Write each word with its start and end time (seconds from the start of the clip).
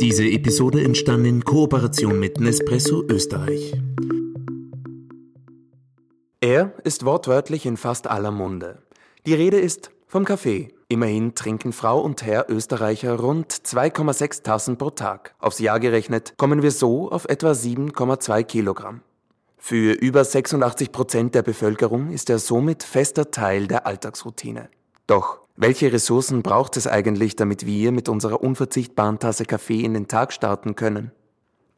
Diese 0.00 0.24
Episode 0.24 0.82
entstand 0.82 1.24
in 1.24 1.44
Kooperation 1.44 2.18
mit 2.18 2.40
Nespresso 2.40 3.04
Österreich. 3.08 3.80
Er 6.40 6.74
ist 6.82 7.04
wortwörtlich 7.04 7.64
in 7.64 7.76
fast 7.76 8.08
aller 8.08 8.32
Munde. 8.32 8.82
Die 9.24 9.34
Rede 9.34 9.60
ist 9.60 9.92
vom 10.08 10.24
Kaffee. 10.24 10.74
Immerhin 10.88 11.36
trinken 11.36 11.72
Frau 11.72 12.00
und 12.00 12.24
Herr 12.24 12.50
Österreicher 12.50 13.14
rund 13.20 13.52
2,6 13.52 14.42
Tassen 14.42 14.78
pro 14.78 14.90
Tag. 14.90 15.36
Aufs 15.38 15.60
Jahr 15.60 15.78
gerechnet 15.78 16.34
kommen 16.38 16.62
wir 16.62 16.72
so 16.72 17.08
auf 17.12 17.26
etwa 17.26 17.52
7,2 17.52 18.42
Kilogramm. 18.42 19.00
Für 19.58 19.92
über 19.92 20.24
86 20.24 20.90
Prozent 20.90 21.36
der 21.36 21.42
Bevölkerung 21.42 22.10
ist 22.10 22.30
er 22.30 22.40
somit 22.40 22.82
fester 22.82 23.30
Teil 23.30 23.68
der 23.68 23.86
Alltagsroutine. 23.86 24.70
Doch 25.06 25.43
welche 25.56 25.92
Ressourcen 25.92 26.42
braucht 26.42 26.76
es 26.76 26.88
eigentlich, 26.88 27.36
damit 27.36 27.64
wir 27.64 27.92
mit 27.92 28.08
unserer 28.08 28.42
unverzichtbaren 28.42 29.20
Tasse 29.20 29.44
Kaffee 29.44 29.82
in 29.82 29.94
den 29.94 30.08
Tag 30.08 30.32
starten 30.32 30.74
können? 30.74 31.12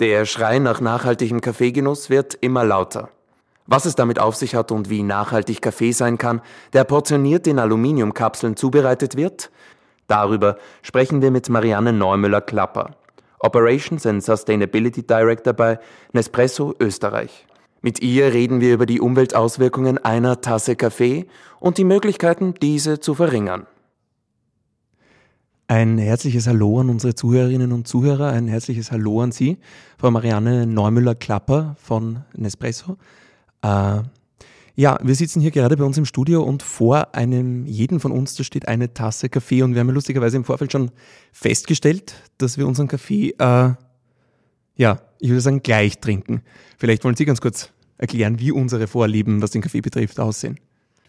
Der 0.00 0.24
Schrei 0.24 0.58
nach 0.58 0.80
nachhaltigem 0.80 1.42
Kaffeegenuss 1.42 2.08
wird 2.08 2.34
immer 2.34 2.64
lauter. 2.64 3.10
Was 3.66 3.84
es 3.84 3.94
damit 3.94 4.18
auf 4.18 4.34
sich 4.34 4.54
hat 4.54 4.72
und 4.72 4.88
wie 4.88 5.02
nachhaltig 5.02 5.60
Kaffee 5.60 5.92
sein 5.92 6.16
kann, 6.16 6.40
der 6.72 6.84
portioniert 6.84 7.46
in 7.46 7.58
Aluminiumkapseln 7.58 8.56
zubereitet 8.56 9.16
wird, 9.16 9.50
darüber 10.06 10.56
sprechen 10.82 11.20
wir 11.20 11.30
mit 11.30 11.50
Marianne 11.50 11.92
Neumüller-Klapper, 11.92 12.96
Operations 13.40 14.06
and 14.06 14.22
Sustainability 14.22 15.02
Director 15.02 15.52
bei 15.52 15.78
Nespresso 16.12 16.74
Österreich. 16.80 17.46
Mit 17.82 18.00
ihr 18.02 18.32
reden 18.32 18.60
wir 18.60 18.74
über 18.74 18.86
die 18.86 19.00
Umweltauswirkungen 19.00 19.98
einer 19.98 20.40
Tasse 20.40 20.76
Kaffee 20.76 21.26
und 21.60 21.78
die 21.78 21.84
Möglichkeiten, 21.84 22.54
diese 22.54 23.00
zu 23.00 23.14
verringern. 23.14 23.66
Ein 25.68 25.98
herzliches 25.98 26.46
Hallo 26.46 26.78
an 26.78 26.90
unsere 26.90 27.16
Zuhörerinnen 27.16 27.72
und 27.72 27.88
Zuhörer, 27.88 28.28
ein 28.28 28.46
herzliches 28.46 28.92
Hallo 28.92 29.20
an 29.20 29.32
Sie, 29.32 29.58
Frau 29.98 30.12
Marianne 30.12 30.64
Neumüller-Klapper 30.64 31.74
von 31.80 32.22
Nespresso. 32.36 32.96
Äh, 33.62 34.02
ja, 34.76 34.98
wir 35.02 35.14
sitzen 35.16 35.40
hier 35.40 35.50
gerade 35.50 35.76
bei 35.76 35.82
uns 35.82 35.98
im 35.98 36.04
Studio 36.04 36.44
und 36.44 36.62
vor 36.62 37.16
einem 37.16 37.66
jeden 37.66 37.98
von 37.98 38.12
uns, 38.12 38.36
da 38.36 38.44
steht 38.44 38.68
eine 38.68 38.94
Tasse 38.94 39.28
Kaffee 39.28 39.64
und 39.64 39.74
wir 39.74 39.80
haben 39.80 39.88
ja 39.88 39.94
lustigerweise 39.94 40.36
im 40.36 40.44
Vorfeld 40.44 40.70
schon 40.70 40.92
festgestellt, 41.32 42.14
dass 42.38 42.58
wir 42.58 42.68
unseren 42.68 42.86
Kaffee, 42.86 43.34
äh, 43.36 43.70
ja, 44.76 45.00
ich 45.18 45.30
würde 45.30 45.40
sagen, 45.40 45.64
gleich 45.64 45.98
trinken. 45.98 46.42
Vielleicht 46.78 47.02
wollen 47.02 47.16
Sie 47.16 47.24
ganz 47.24 47.40
kurz 47.40 47.72
erklären, 47.98 48.38
wie 48.38 48.52
unsere 48.52 48.86
Vorlieben, 48.86 49.42
was 49.42 49.50
den 49.50 49.62
Kaffee 49.62 49.80
betrifft, 49.80 50.20
aussehen? 50.20 50.60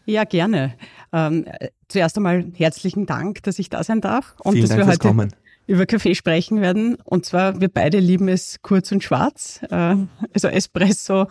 Ja, 0.07 0.23
gerne. 0.23 0.73
Ähm, 1.11 1.45
zuerst 1.89 2.15
einmal 2.15 2.45
herzlichen 2.55 3.05
Dank, 3.05 3.43
dass 3.43 3.59
ich 3.59 3.69
da 3.69 3.83
sein 3.83 3.99
darf 3.99 4.35
und 4.39 4.53
Vielen 4.53 4.63
dass 4.63 4.69
Dank 4.69 4.81
wir 4.81 4.87
heute 4.87 4.99
kommen. 4.99 5.35
über 5.67 5.85
Kaffee 5.85 6.15
sprechen 6.15 6.61
werden. 6.61 6.95
Und 7.03 7.25
zwar, 7.25 7.59
wir 7.59 7.67
beide 7.67 7.99
lieben 7.99 8.29
es 8.29 8.61
kurz 8.61 8.89
und 8.93 9.03
schwarz, 9.03 9.59
äh, 9.69 9.95
also 10.33 10.47
Espresso 10.47 11.27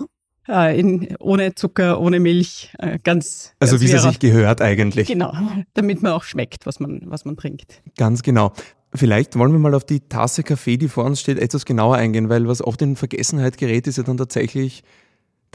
äh, 0.47 0.79
in, 0.79 1.17
ohne 1.21 1.55
Zucker, 1.55 1.99
ohne 2.01 2.21
Milch, 2.21 2.71
äh, 2.79 2.99
ganz. 3.03 3.55
Also 3.61 3.81
wie 3.81 3.91
es 3.91 4.03
sich 4.03 4.19
gehört 4.19 4.61
eigentlich. 4.61 5.09
Genau, 5.09 5.33
damit 5.73 6.03
man 6.03 6.13
auch 6.13 6.25
schmeckt, 6.25 6.67
was 6.67 6.79
man, 6.79 7.01
was 7.07 7.25
man 7.25 7.39
trinkt. 7.39 7.83
Ganz 7.97 8.23
genau. 8.23 8.53
Vielleicht 8.93 9.39
wollen 9.39 9.53
wir 9.53 9.59
mal 9.59 9.75
auf 9.75 9.85
die 9.85 10.01
Tasse 10.01 10.43
Kaffee, 10.43 10.77
die 10.77 10.89
vor 10.89 11.05
uns 11.05 11.21
steht, 11.21 11.39
etwas 11.39 11.65
genauer 11.65 11.97
eingehen, 11.97 12.29
weil 12.29 12.47
was 12.47 12.63
oft 12.63 12.83
in 12.83 12.95
Vergessenheit 12.97 13.57
gerät, 13.57 13.87
ist 13.87 13.97
ja 13.97 14.03
dann 14.03 14.19
tatsächlich 14.19 14.83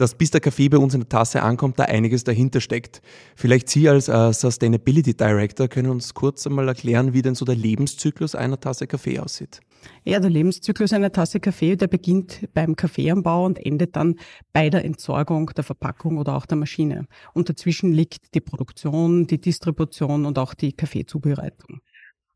dass 0.02 0.16
bis 0.16 0.32
der 0.32 0.40
Kaffee 0.40 0.68
bei 0.68 0.78
uns 0.78 0.94
in 0.94 1.00
der 1.00 1.08
Tasse 1.08 1.42
ankommt, 1.42 1.78
da 1.78 1.84
einiges 1.84 2.24
dahinter 2.24 2.60
steckt. 2.60 3.00
Vielleicht 3.36 3.68
Sie 3.68 3.88
als 3.88 4.08
uh, 4.08 4.32
Sustainability 4.32 5.14
Director 5.14 5.68
können 5.68 5.90
uns 5.90 6.12
kurz 6.12 6.44
einmal 6.44 6.66
erklären, 6.66 7.14
wie 7.14 7.22
denn 7.22 7.36
so 7.36 7.44
der 7.44 7.54
Lebenszyklus 7.54 8.34
einer 8.34 8.58
Tasse 8.58 8.88
Kaffee 8.88 9.20
aussieht. 9.20 9.60
Ja, 10.04 10.18
der 10.18 10.30
Lebenszyklus 10.30 10.92
einer 10.92 11.12
Tasse 11.12 11.38
Kaffee, 11.38 11.76
der 11.76 11.86
beginnt 11.86 12.48
beim 12.52 12.74
Kaffeeanbau 12.74 13.46
und 13.46 13.64
endet 13.64 13.94
dann 13.94 14.16
bei 14.52 14.70
der 14.70 14.84
Entsorgung 14.84 15.50
der 15.56 15.64
Verpackung 15.64 16.18
oder 16.18 16.36
auch 16.36 16.46
der 16.46 16.56
Maschine. 16.58 17.06
Und 17.32 17.48
dazwischen 17.48 17.92
liegt 17.92 18.34
die 18.34 18.40
Produktion, 18.40 19.26
die 19.28 19.40
Distribution 19.40 20.26
und 20.26 20.38
auch 20.38 20.54
die 20.54 20.72
Kaffeezubereitung. 20.72 21.80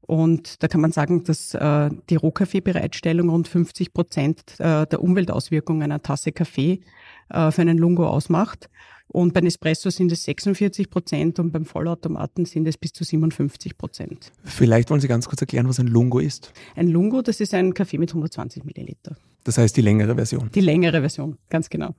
Und 0.06 0.62
da 0.62 0.68
kann 0.68 0.80
man 0.80 0.92
sagen, 0.92 1.24
dass 1.24 1.54
äh, 1.54 1.90
die 2.10 2.16
Rohkaffeebereitstellung 2.16 3.28
rund 3.28 3.48
50 3.48 3.92
Prozent 3.92 4.42
äh, 4.58 4.86
der 4.86 5.02
Umweltauswirkungen 5.02 5.82
einer 5.82 6.02
Tasse 6.02 6.32
Kaffee 6.32 6.80
äh, 7.28 7.50
für 7.50 7.62
einen 7.62 7.78
Lungo 7.78 8.06
ausmacht. 8.06 8.70
Und 9.08 9.34
bei 9.34 9.40
Nespresso 9.40 9.90
sind 9.90 10.10
es 10.10 10.24
46 10.24 10.90
Prozent 10.90 11.38
und 11.38 11.52
beim 11.52 11.64
Vollautomaten 11.64 12.44
sind 12.44 12.66
es 12.66 12.76
bis 12.76 12.92
zu 12.92 13.04
57 13.04 13.78
Prozent. 13.78 14.32
Vielleicht 14.44 14.90
wollen 14.90 15.00
Sie 15.00 15.08
ganz 15.08 15.28
kurz 15.28 15.40
erklären, 15.40 15.68
was 15.68 15.78
ein 15.78 15.86
Lungo 15.86 16.18
ist. 16.18 16.52
Ein 16.74 16.88
Lungo, 16.88 17.22
das 17.22 17.40
ist 17.40 17.54
ein 17.54 17.72
Kaffee 17.72 17.98
mit 17.98 18.10
120 18.10 18.64
Milliliter. 18.64 19.16
Das 19.46 19.58
heißt 19.58 19.76
die 19.76 19.80
längere 19.80 20.16
Version. 20.16 20.50
Die 20.52 20.60
längere 20.60 20.98
Version, 20.98 21.38
ganz 21.48 21.70
genau. 21.70 21.94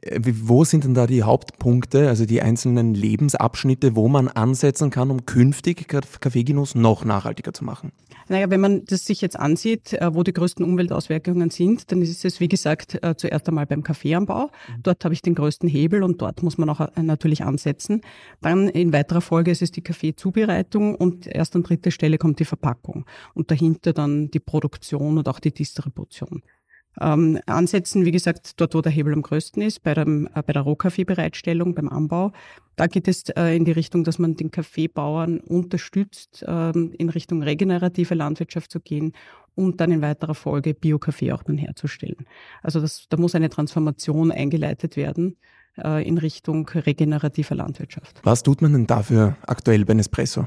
Äh, 0.00 0.18
wo 0.24 0.64
sind 0.64 0.84
denn 0.84 0.94
da 0.94 1.06
die 1.06 1.24
Hauptpunkte, 1.24 2.08
also 2.08 2.24
die 2.24 2.40
einzelnen 2.40 2.94
Lebensabschnitte, 2.94 3.94
wo 3.94 4.08
man 4.08 4.28
ansetzen 4.28 4.88
kann, 4.88 5.10
um 5.10 5.26
künftig 5.26 5.88
Kaffeegenuss 5.88 6.74
noch 6.74 7.04
nachhaltiger 7.04 7.52
zu 7.52 7.66
machen? 7.66 7.92
Naja, 8.28 8.48
wenn 8.48 8.62
man 8.62 8.86
das 8.86 9.04
sich 9.04 9.20
jetzt 9.20 9.38
ansieht, 9.38 9.92
äh, 9.92 10.14
wo 10.14 10.22
die 10.22 10.32
größten 10.32 10.64
Umweltauswirkungen 10.64 11.50
sind, 11.50 11.92
dann 11.92 12.00
ist 12.00 12.24
es, 12.24 12.40
wie 12.40 12.48
gesagt, 12.48 12.98
äh, 13.04 13.14
zuerst 13.14 13.46
einmal 13.46 13.66
beim 13.66 13.82
Kaffeeanbau. 13.82 14.46
Mhm. 14.46 14.82
Dort 14.82 15.04
habe 15.04 15.12
ich 15.12 15.20
den 15.20 15.34
größten 15.34 15.68
Hebel 15.68 16.02
und 16.02 16.22
dort 16.22 16.42
muss 16.42 16.56
man 16.56 16.70
auch 16.70 16.80
natürlich 16.96 17.44
ansetzen. 17.44 18.00
Dann 18.40 18.70
in 18.70 18.94
weiterer 18.94 19.20
Folge 19.20 19.50
ist 19.50 19.60
es 19.60 19.70
die 19.70 19.82
Kaffeezubereitung 19.82 20.94
und 20.94 21.26
erst 21.26 21.56
an 21.56 21.62
dritter 21.62 21.90
Stelle 21.90 22.16
kommt 22.16 22.40
die 22.40 22.46
Verpackung 22.46 23.04
und 23.34 23.50
dahinter 23.50 23.92
dann 23.92 24.30
die 24.30 24.40
Produktion 24.40 25.18
und 25.18 25.28
auch 25.28 25.40
die 25.40 25.52
Distribution 25.52 26.42
ähm, 27.00 27.38
ansetzen. 27.46 28.04
Wie 28.04 28.10
gesagt, 28.10 28.60
dort, 28.60 28.74
wo 28.74 28.80
der 28.80 28.92
Hebel 28.92 29.12
am 29.12 29.22
größten 29.22 29.62
ist, 29.62 29.82
bei, 29.82 29.94
dem, 29.94 30.28
äh, 30.34 30.42
bei 30.42 30.52
der 30.52 30.62
Rohkaffeebereitstellung, 30.62 31.74
beim 31.74 31.88
Anbau. 31.88 32.32
Da 32.76 32.86
geht 32.86 33.08
es 33.08 33.28
äh, 33.30 33.56
in 33.56 33.64
die 33.64 33.72
Richtung, 33.72 34.04
dass 34.04 34.18
man 34.18 34.36
den 34.36 34.50
Kaffeebauern 34.50 35.40
unterstützt, 35.40 36.44
ähm, 36.46 36.92
in 36.98 37.08
Richtung 37.08 37.42
regenerative 37.42 38.14
Landwirtschaft 38.14 38.70
zu 38.70 38.80
gehen 38.80 39.12
und 39.54 39.80
dann 39.80 39.90
in 39.90 40.02
weiterer 40.02 40.34
Folge 40.34 40.74
Bio-Kaffee 40.74 41.32
auch 41.32 41.42
dann 41.42 41.58
herzustellen. 41.58 42.26
Also 42.62 42.80
das, 42.80 43.06
da 43.08 43.16
muss 43.16 43.34
eine 43.34 43.48
Transformation 43.48 44.30
eingeleitet 44.30 44.96
werden 44.96 45.36
äh, 45.82 46.06
in 46.06 46.18
Richtung 46.18 46.68
regenerativer 46.68 47.54
Landwirtschaft. 47.54 48.20
Was 48.22 48.42
tut 48.42 48.62
man 48.62 48.72
denn 48.72 48.86
dafür 48.86 49.36
aktuell 49.46 49.84
bei 49.84 49.94
Nespresso? 49.94 50.46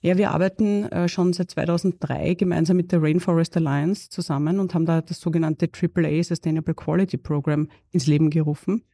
Ja, 0.00 0.16
wir 0.16 0.30
arbeiten 0.30 0.84
äh, 0.84 1.08
schon 1.08 1.32
seit 1.32 1.50
2003 1.50 2.34
gemeinsam 2.34 2.76
mit 2.76 2.92
der 2.92 3.02
Rainforest 3.02 3.56
Alliance 3.56 4.08
zusammen 4.08 4.60
und 4.60 4.74
haben 4.74 4.86
da 4.86 5.00
das 5.02 5.20
sogenannte 5.20 5.68
AAA 5.68 6.22
Sustainable 6.22 6.74
Quality 6.74 7.16
Program 7.16 7.68
ins 7.90 8.06
Leben 8.06 8.30
gerufen. 8.30 8.84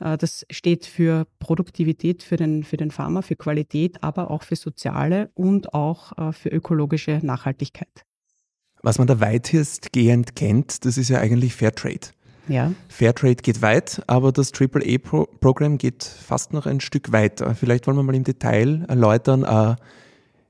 Äh, 0.00 0.16
das 0.16 0.46
steht 0.50 0.86
für 0.86 1.26
Produktivität 1.38 2.22
für 2.22 2.36
den, 2.36 2.62
für 2.62 2.76
den 2.76 2.90
Farmer, 2.90 3.22
für 3.22 3.36
Qualität, 3.36 4.02
aber 4.02 4.30
auch 4.30 4.42
für 4.42 4.56
soziale 4.56 5.30
und 5.34 5.74
auch 5.74 6.16
äh, 6.16 6.32
für 6.32 6.50
ökologische 6.50 7.20
Nachhaltigkeit. 7.22 8.04
Was 8.82 8.98
man 8.98 9.08
da 9.08 9.20
weitestgehend 9.20 10.36
kennt, 10.36 10.84
das 10.84 10.96
ist 10.96 11.08
ja 11.08 11.18
eigentlich 11.18 11.54
Fairtrade. 11.54 12.08
Ja. 12.48 12.72
Fairtrade 12.88 13.36
geht 13.36 13.62
weit, 13.62 14.02
aber 14.06 14.30
das 14.30 14.52
AAA-Programm 14.52 15.78
geht 15.78 16.04
fast 16.04 16.52
noch 16.52 16.66
ein 16.66 16.78
Stück 16.78 17.10
weiter. 17.10 17.56
Vielleicht 17.56 17.88
wollen 17.88 17.96
wir 17.96 18.04
mal 18.04 18.14
im 18.14 18.22
Detail 18.22 18.84
erläutern, 18.86 19.44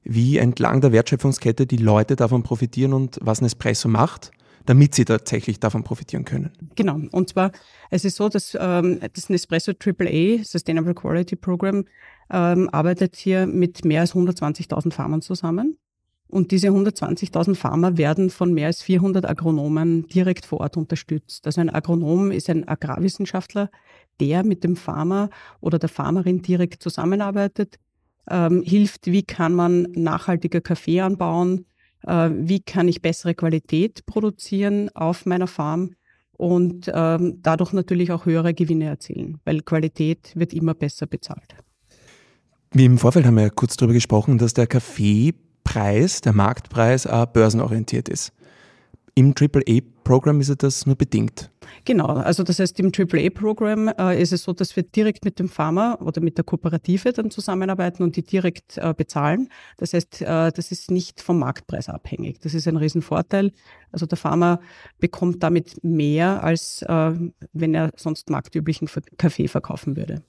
wie 0.08 0.38
entlang 0.38 0.80
der 0.80 0.92
Wertschöpfungskette 0.92 1.66
die 1.66 1.76
Leute 1.76 2.16
davon 2.16 2.42
profitieren 2.42 2.92
und 2.92 3.18
was 3.20 3.40
Nespresso 3.40 3.88
macht, 3.88 4.30
damit 4.64 4.94
sie 4.94 5.04
tatsächlich 5.04 5.60
davon 5.60 5.84
profitieren 5.84 6.24
können. 6.24 6.52
Genau. 6.74 7.00
Und 7.12 7.28
zwar, 7.28 7.52
es 7.90 8.04
ist 8.04 8.16
so, 8.16 8.28
dass 8.28 8.56
ähm, 8.60 9.00
das 9.12 9.28
Nespresso 9.28 9.72
AAA, 9.72 10.44
Sustainable 10.44 10.94
Quality 10.94 11.36
Program, 11.36 11.84
ähm, 12.30 12.68
arbeitet 12.70 13.16
hier 13.16 13.46
mit 13.46 13.84
mehr 13.84 14.00
als 14.00 14.14
120.000 14.14 14.92
Farmern 14.92 15.22
zusammen. 15.22 15.78
Und 16.28 16.50
diese 16.50 16.68
120.000 16.68 17.54
Farmer 17.54 17.98
werden 17.98 18.30
von 18.30 18.52
mehr 18.52 18.66
als 18.66 18.82
400 18.82 19.28
Agronomen 19.28 20.08
direkt 20.08 20.44
vor 20.44 20.60
Ort 20.60 20.76
unterstützt. 20.76 21.46
Also 21.46 21.60
ein 21.60 21.70
Agronom 21.70 22.32
ist 22.32 22.50
ein 22.50 22.66
Agrarwissenschaftler, 22.66 23.70
der 24.18 24.42
mit 24.44 24.64
dem 24.64 24.74
Farmer 24.74 25.30
oder 25.60 25.78
der 25.78 25.88
Farmerin 25.88 26.42
direkt 26.42 26.82
zusammenarbeitet, 26.82 27.78
ähm, 28.30 28.62
hilft, 28.62 29.06
wie 29.06 29.22
kann 29.22 29.54
man 29.54 29.88
nachhaltiger 29.94 30.60
Kaffee 30.60 31.00
anbauen, 31.00 31.66
äh, 32.06 32.30
wie 32.32 32.60
kann 32.60 32.88
ich 32.88 33.02
bessere 33.02 33.34
Qualität 33.34 34.06
produzieren 34.06 34.90
auf 34.94 35.26
meiner 35.26 35.46
Farm 35.46 35.94
und 36.36 36.90
ähm, 36.92 37.38
dadurch 37.42 37.72
natürlich 37.72 38.12
auch 38.12 38.26
höhere 38.26 38.54
Gewinne 38.54 38.86
erzielen, 38.86 39.40
weil 39.44 39.62
Qualität 39.62 40.32
wird 40.34 40.52
immer 40.52 40.74
besser 40.74 41.06
bezahlt. 41.06 41.56
Wie 42.72 42.84
im 42.84 42.98
Vorfeld 42.98 43.24
haben 43.26 43.36
wir 43.36 43.44
ja 43.44 43.50
kurz 43.50 43.76
darüber 43.76 43.94
gesprochen, 43.94 44.38
dass 44.38 44.52
der 44.52 44.66
Kaffeepreis, 44.66 46.20
der 46.20 46.34
Marktpreis, 46.34 47.08
börsenorientiert 47.32 48.08
ist. 48.08 48.32
Im 49.18 49.32
AAA-Programm 49.34 50.42
ist 50.42 50.62
das 50.62 50.84
nur 50.84 50.94
bedingt. 50.94 51.50
Genau, 51.86 52.04
also 52.04 52.42
das 52.42 52.58
heißt, 52.58 52.78
im 52.80 52.92
AAA-Programm 52.94 53.88
äh, 53.98 54.20
ist 54.20 54.30
es 54.30 54.42
so, 54.42 54.52
dass 54.52 54.76
wir 54.76 54.82
direkt 54.82 55.24
mit 55.24 55.38
dem 55.38 55.48
Pharma 55.48 55.94
oder 56.02 56.20
mit 56.20 56.36
der 56.36 56.44
Kooperative 56.44 57.14
dann 57.14 57.30
zusammenarbeiten 57.30 58.02
und 58.02 58.16
die 58.16 58.22
direkt 58.22 58.76
äh, 58.76 58.92
bezahlen. 58.94 59.48
Das 59.78 59.94
heißt, 59.94 60.20
äh, 60.20 60.52
das 60.52 60.70
ist 60.70 60.90
nicht 60.90 61.22
vom 61.22 61.38
Marktpreis 61.38 61.88
abhängig. 61.88 62.40
Das 62.40 62.52
ist 62.52 62.68
ein 62.68 62.76
Riesenvorteil. 62.76 63.52
Also 63.90 64.04
der 64.04 64.18
Pharma 64.18 64.60
bekommt 64.98 65.42
damit 65.42 65.82
mehr, 65.82 66.44
als 66.44 66.82
äh, 66.82 67.12
wenn 67.54 67.74
er 67.74 67.92
sonst 67.96 68.28
marktüblichen 68.28 68.86
Kaffee 69.16 69.48
verkaufen 69.48 69.96
würde. 69.96 70.22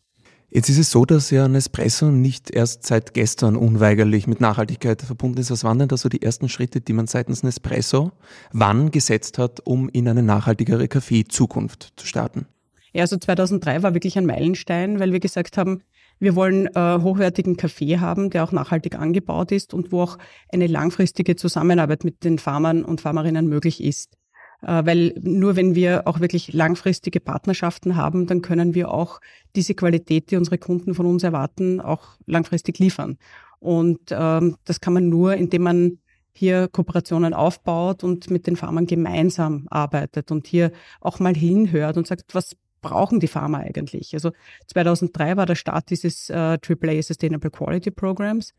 Jetzt 0.50 0.70
ist 0.70 0.78
es 0.78 0.92
so, 0.92 1.04
dass 1.04 1.30
ja 1.30 1.50
Nespresso 1.50 2.10
nicht 2.10 2.52
erst 2.52 2.86
seit 2.86 3.14
gestern 3.14 3.58
unweigerlich 3.58 4.28
mit 4.28 4.40
Nachhaltigkeit 4.40 5.02
verbunden 5.02 5.40
ist. 5.40 5.52
Was 5.52 5.66
waren 5.66 5.78
denn 5.78 5.90
da 5.90 5.98
so 5.98 6.08
die 6.08 6.22
ersten 6.22 6.48
Schritte, 6.48 6.80
die 6.80 6.94
man 6.94 7.08
seitens 7.08 7.44
Nespresso 7.44 8.14
wann 8.54 8.90
gesetzt 8.92 9.38
hat, 9.40 9.60
um 9.66 9.90
in 9.90 10.08
eine 10.08 10.24
nachhaltigere 10.24 10.88
Kaffeezukunft 10.88 11.94
zu 11.98 12.08
starten? 12.08 12.46
Ja, 12.94 13.02
also 13.02 13.18
2003 13.18 13.84
war 13.84 13.94
wirklich 13.94 14.18
ein 14.18 14.26
Meilenstein, 14.26 15.00
weil 15.02 15.12
wir 15.12 15.20
gesagt 15.20 15.58
haben, 15.58 15.84
wir 16.20 16.36
wollen 16.36 16.68
äh, 16.68 17.00
hochwertigen 17.02 17.58
Kaffee 17.58 18.00
haben, 18.00 18.30
der 18.30 18.44
auch 18.44 18.52
nachhaltig 18.52 18.96
angebaut 18.96 19.52
ist 19.52 19.74
und 19.74 19.92
wo 19.92 20.02
auch 20.02 20.18
eine 20.52 20.68
langfristige 20.68 21.36
Zusammenarbeit 21.36 22.06
mit 22.06 22.24
den 22.24 22.40
Farmern 22.40 22.84
und 22.84 23.02
Farmerinnen 23.02 23.48
möglich 23.48 23.84
ist. 23.84 24.17
Äh, 24.68 24.86
weil 24.86 25.16
nur 25.22 25.56
wenn 25.56 25.74
wir 25.74 26.08
auch 26.08 26.20
wirklich 26.20 26.54
langfristige 26.54 27.20
Partnerschaften 27.22 27.96
haben, 27.96 28.28
dann 28.28 28.42
können 28.42 28.76
wir 28.76 28.92
auch 28.92 29.22
diese 29.56 29.74
Qualität, 29.74 30.30
die 30.30 30.36
unsere 30.36 30.58
Kunden 30.58 30.94
von 30.94 31.06
uns 31.06 31.24
erwarten, 31.24 31.80
auch 31.80 32.18
langfristig 32.26 32.78
liefern. 32.78 33.18
Und 33.60 34.00
ähm, 34.12 34.58
das 34.66 34.82
kann 34.82 34.94
man 34.94 35.10
nur, 35.10 35.36
indem 35.36 35.64
man 35.64 36.00
hier 36.34 36.68
Kooperationen 36.68 37.34
aufbaut 37.34 38.04
und 38.04 38.30
mit 38.30 38.46
den 38.46 38.58
Farmern 38.58 38.86
gemeinsam 38.86 39.66
arbeitet 39.72 40.32
und 40.32 40.46
hier 40.46 40.72
auch 41.02 41.20
mal 41.20 41.34
hinhört 41.34 41.98
und 41.98 42.06
sagt, 42.06 42.36
was 42.36 42.56
brauchen 42.82 43.20
die 43.20 43.28
Farmer 43.28 43.60
eigentlich? 43.60 44.14
Also 44.14 44.32
2003 44.68 45.38
war 45.38 45.46
der 45.48 45.56
Start 45.56 45.90
dieses 45.90 46.30
äh, 46.30 46.36
AAA 46.62 47.02
Sustainable 47.02 47.50
Quality 47.50 47.90
Programs. 47.90 48.54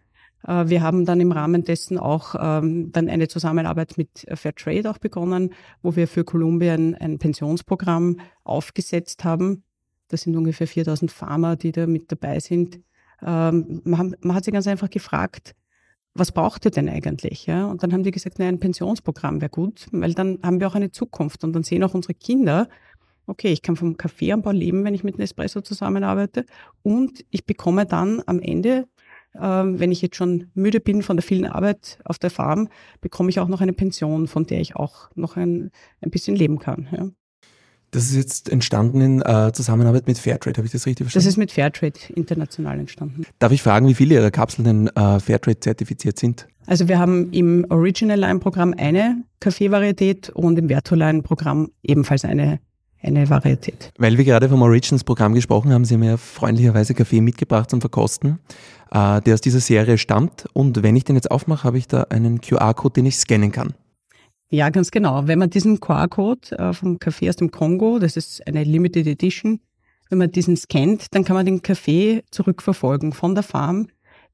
Äh, 0.47 0.69
wir 0.69 0.83
haben 0.83 1.05
dann 1.05 1.21
im 1.21 1.33
Rahmen 1.33 1.65
dessen 1.65 1.99
auch 1.99 2.35
ähm, 2.39 2.93
dann 2.93 3.09
eine 3.09 3.29
Zusammenarbeit 3.29 3.99
mit 3.99 4.27
Fairtrade 4.35 4.91
auch 4.91 4.99
begonnen, 4.99 5.55
wo 5.83 5.97
wir 5.97 6.09
für 6.09 6.25
Kolumbien 6.25 6.95
ein 6.95 7.19
Pensionsprogramm 7.19 8.21
aufgesetzt 8.45 9.25
haben. 9.25 9.65
Das 10.09 10.23
sind 10.23 10.37
ungefähr 10.37 10.67
4000 10.67 11.11
Farmer, 11.11 11.57
die 11.57 11.73
da 11.73 11.87
mit 11.87 12.11
dabei 12.11 12.41
sind. 12.41 12.81
Ähm, 13.23 13.83
man, 13.85 14.17
man, 14.21 14.37
hat 14.37 14.45
sich 14.45 14.55
ganz 14.55 14.67
einfach 14.67 14.91
gefragt, 14.91 15.55
was 16.15 16.33
braucht 16.33 16.65
ihr 16.65 16.71
denn 16.71 16.89
eigentlich? 16.89 17.47
Ja? 17.47 17.67
Und 17.67 17.83
dann 17.83 17.93
haben 17.93 18.03
die 18.03 18.11
gesagt, 18.11 18.39
nein, 18.39 18.55
ein 18.55 18.61
Pensionsprogramm 18.61 19.41
wäre 19.41 19.51
gut, 19.51 19.87
weil 19.93 20.15
dann 20.15 20.39
haben 20.43 20.61
wir 20.61 20.69
auch 20.69 20.75
eine 20.75 20.91
Zukunft 20.91 21.45
und 21.45 21.53
dann 21.53 21.63
sehen 21.63 21.85
auch 21.85 21.95
unsere 21.95 22.15
Kinder, 22.15 22.69
okay, 23.27 23.53
ich 23.53 23.63
kann 23.63 23.77
vom 23.77 23.97
Kaffeeanbau 23.97 24.51
leben, 24.51 24.85
wenn 24.85 24.95
ich 24.95 25.05
mit 25.05 25.19
Nespresso 25.19 25.61
zusammenarbeite 25.61 26.47
und 26.83 27.25
ich 27.31 27.45
bekomme 27.45 27.85
dann 27.85 28.23
am 28.27 28.41
Ende 28.41 28.89
ähm, 29.41 29.79
wenn 29.79 29.93
ich 29.93 30.03
jetzt 30.03 30.17
schon 30.17 30.51
müde 30.55 30.81
bin 30.81 31.03
von 31.03 31.17
der 31.17 31.23
vielen 31.23 31.47
Arbeit 31.47 31.99
auf 32.05 32.19
der 32.19 32.31
Farm, 32.31 32.69
bekomme 33.01 33.31
ich 33.31 33.41
auch 33.41 33.49
noch 33.49 33.61
eine 33.61 33.73
Pension, 33.73 34.27
von 34.27 34.47
der 34.47 34.61
ich 34.61 34.77
auch 34.77 35.11
noch 35.15 35.37
ein, 35.37 35.71
ein 36.01 36.11
bisschen 36.11 36.37
leben 36.37 36.59
kann. 36.59 36.89
Ja. 36.93 37.09
Das 37.91 38.05
ist 38.05 38.17
jetzt 38.17 38.51
entstanden 38.51 39.01
in 39.01 39.23
äh, 39.23 39.51
Zusammenarbeit 39.53 40.07
mit 40.07 40.19
Fairtrade, 40.19 40.59
habe 40.59 40.67
ich 40.67 40.73
das 40.73 40.85
richtig 40.85 41.07
verstanden? 41.07 41.25
Das 41.25 41.33
ist 41.33 41.39
mit 41.39 41.53
Fairtrade 41.53 41.99
international 42.15 42.79
entstanden. 42.79 43.25
Darf 43.39 43.53
ich 43.53 43.63
fragen, 43.63 43.89
wie 43.89 43.95
viele 43.95 44.17
Ihrer 44.17 44.31
Kapseln 44.31 44.65
denn 44.65 44.89
äh, 44.89 45.21
Fairtrade 45.21 45.59
zertifiziert 45.61 46.19
sind? 46.19 46.49
Also 46.67 46.87
wir 46.87 46.99
haben 46.99 47.33
im 47.33 47.65
Original 47.71 48.19
Line 48.19 48.41
Programm 48.41 48.75
eine 48.77 49.25
Kaffeevarietät 49.41 50.29
und 50.29 50.59
im 50.59 50.69
Vertuline 50.69 51.23
Programm 51.23 51.71
ebenfalls 51.83 52.27
eine 52.27 52.61
eine 53.03 53.29
Varietät. 53.31 53.93
Weil 53.99 54.19
wir 54.19 54.25
gerade 54.25 54.49
vom 54.49 54.63
Origins 54.63 55.05
Programm 55.05 55.35
gesprochen 55.35 55.73
haben, 55.73 55.85
Sie 55.85 55.95
haben 55.95 56.03
ja 56.03 56.17
freundlicherweise 56.17 56.95
Kaffee 56.95 57.21
mitgebracht 57.21 57.71
zum 57.71 57.81
Verkosten, 57.81 58.39
äh, 58.91 59.21
der 59.21 59.35
aus 59.35 59.41
dieser 59.41 59.61
Serie 59.61 59.99
stammt. 59.99 60.47
Und 60.53 60.83
wenn 60.83 60.97
ich 60.97 61.05
den 61.05 61.17
jetzt 61.17 61.31
aufmache, 61.31 61.65
habe 61.65 61.79
ich 61.79 61.87
da 61.87 62.03
einen 62.05 62.41
QR-Code, 62.41 62.95
den 62.95 63.07
ich 63.07 63.17
scannen 63.17 63.53
kann. 63.53 63.75
Ja, 64.51 64.71
ganz 64.71 64.91
genau. 64.91 65.27
Wenn 65.27 65.39
man 65.39 65.51
diesen 65.51 65.79
QR-Code 65.79 66.59
äh, 66.59 66.73
vom 66.73 66.99
Kaffee 66.99 67.29
aus 67.29 67.37
dem 67.37 67.51
Kongo, 67.51 67.99
das 67.99 68.17
ist 68.17 68.47
eine 68.47 68.65
Limited 68.65 69.07
Edition, 69.07 69.61
wenn 70.09 70.19
man 70.19 70.33
diesen 70.33 70.57
scannt, 70.57 71.15
dann 71.15 71.25
kann 71.25 71.37
man 71.37 71.45
den 71.45 71.61
Kaffee 71.63 72.23
zurückverfolgen 72.31 73.13
von 73.13 73.35
der 73.35 73.45
Farm 73.45 73.89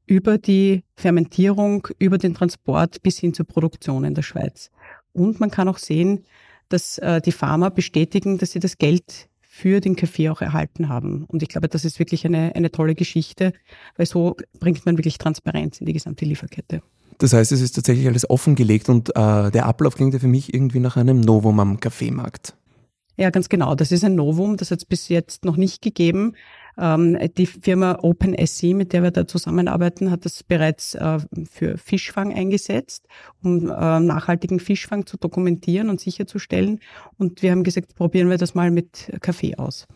über 0.06 0.38
die 0.38 0.84
Fermentierung, 0.96 1.88
über 1.98 2.18
den 2.18 2.34
Transport 2.34 3.02
bis 3.02 3.18
hin 3.18 3.34
zur 3.34 3.46
Produktion 3.46 4.04
in 4.04 4.14
der 4.14 4.22
Schweiz. 4.22 4.70
Und 5.12 5.40
man 5.40 5.50
kann 5.50 5.68
auch 5.68 5.78
sehen, 5.78 6.24
dass 6.68 6.98
äh, 6.98 7.20
die 7.20 7.32
Farmer 7.32 7.70
bestätigen, 7.70 8.38
dass 8.38 8.52
sie 8.52 8.60
das 8.60 8.78
Geld 8.78 9.28
für 9.40 9.80
den 9.80 9.94
Kaffee 9.94 10.30
auch 10.30 10.40
erhalten 10.40 10.88
haben. 10.88 11.24
Und 11.28 11.42
ich 11.42 11.48
glaube, 11.48 11.68
das 11.68 11.84
ist 11.84 12.00
wirklich 12.00 12.26
eine, 12.26 12.54
eine 12.56 12.72
tolle 12.72 12.96
Geschichte, 12.96 13.52
weil 13.96 14.06
so 14.06 14.36
bringt 14.58 14.84
man 14.84 14.98
wirklich 14.98 15.18
Transparenz 15.18 15.78
in 15.78 15.86
die 15.86 15.92
gesamte 15.92 16.24
Lieferkette. 16.24 16.82
Das 17.18 17.32
heißt, 17.32 17.52
es 17.52 17.60
ist 17.60 17.72
tatsächlich 17.72 18.08
alles 18.08 18.28
offengelegt 18.28 18.88
und 18.88 19.10
äh, 19.10 19.50
der 19.52 19.66
Ablauf 19.66 19.94
klingt 19.94 20.12
ja 20.14 20.18
für 20.18 20.26
mich 20.26 20.52
irgendwie 20.52 20.80
nach 20.80 20.96
einem 20.96 21.20
Novum 21.20 21.60
am 21.60 21.78
Kaffeemarkt. 21.78 22.56
Ja, 23.16 23.30
ganz 23.30 23.48
genau. 23.48 23.76
Das 23.76 23.92
ist 23.92 24.02
ein 24.02 24.16
Novum, 24.16 24.56
das 24.56 24.72
hat 24.72 24.78
es 24.78 24.84
bis 24.84 25.08
jetzt 25.08 25.44
noch 25.44 25.56
nicht 25.56 25.82
gegeben. 25.82 26.34
Ähm, 26.78 27.18
die 27.36 27.46
Firma 27.46 27.98
OpenSC, 28.02 28.74
mit 28.74 28.92
der 28.92 29.02
wir 29.02 29.10
da 29.10 29.26
zusammenarbeiten, 29.26 30.10
hat 30.10 30.24
das 30.24 30.42
bereits 30.42 30.94
äh, 30.94 31.18
für 31.50 31.78
Fischfang 31.78 32.32
eingesetzt, 32.34 33.06
um 33.42 33.68
äh, 33.68 34.00
nachhaltigen 34.00 34.60
Fischfang 34.60 35.06
zu 35.06 35.16
dokumentieren 35.16 35.90
und 35.90 36.00
sicherzustellen. 36.00 36.80
Und 37.18 37.42
wir 37.42 37.50
haben 37.50 37.64
gesagt, 37.64 37.94
probieren 37.94 38.30
wir 38.30 38.38
das 38.38 38.54
mal 38.54 38.70
mit 38.70 39.12
Kaffee 39.20 39.56
aus. 39.56 39.86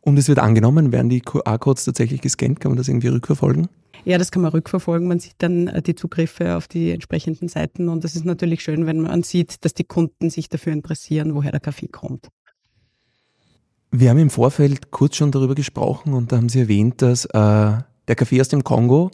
Und 0.00 0.16
es 0.16 0.28
wird 0.28 0.38
angenommen, 0.38 0.92
werden 0.92 1.10
die 1.10 1.20
QR-Codes 1.20 1.84
tatsächlich 1.84 2.20
gescannt? 2.20 2.60
Kann 2.60 2.70
man 2.70 2.78
das 2.78 2.88
irgendwie 2.88 3.08
rückverfolgen? 3.08 3.68
Ja, 4.04 4.16
das 4.16 4.30
kann 4.30 4.42
man 4.42 4.52
rückverfolgen. 4.52 5.08
Man 5.08 5.18
sieht 5.18 5.34
dann 5.38 5.68
äh, 5.68 5.82
die 5.82 5.94
Zugriffe 5.94 6.56
auf 6.56 6.68
die 6.68 6.92
entsprechenden 6.92 7.48
Seiten 7.48 7.88
und 7.88 8.04
das 8.04 8.16
ist 8.16 8.24
natürlich 8.24 8.62
schön, 8.62 8.86
wenn 8.86 9.00
man 9.00 9.22
sieht, 9.22 9.64
dass 9.64 9.74
die 9.74 9.84
Kunden 9.84 10.30
sich 10.30 10.48
dafür 10.48 10.72
interessieren, 10.72 11.34
woher 11.34 11.50
der 11.50 11.60
Kaffee 11.60 11.88
kommt. 11.88 12.28
Wir 13.90 14.10
haben 14.10 14.18
im 14.18 14.30
Vorfeld 14.30 14.90
kurz 14.90 15.16
schon 15.16 15.30
darüber 15.30 15.54
gesprochen 15.54 16.12
und 16.12 16.30
da 16.30 16.36
haben 16.36 16.50
Sie 16.50 16.60
erwähnt, 16.60 17.00
dass 17.00 17.24
äh, 17.24 17.30
der 17.32 18.16
Kaffee 18.16 18.40
aus 18.40 18.48
dem 18.48 18.62
Kongo 18.62 19.10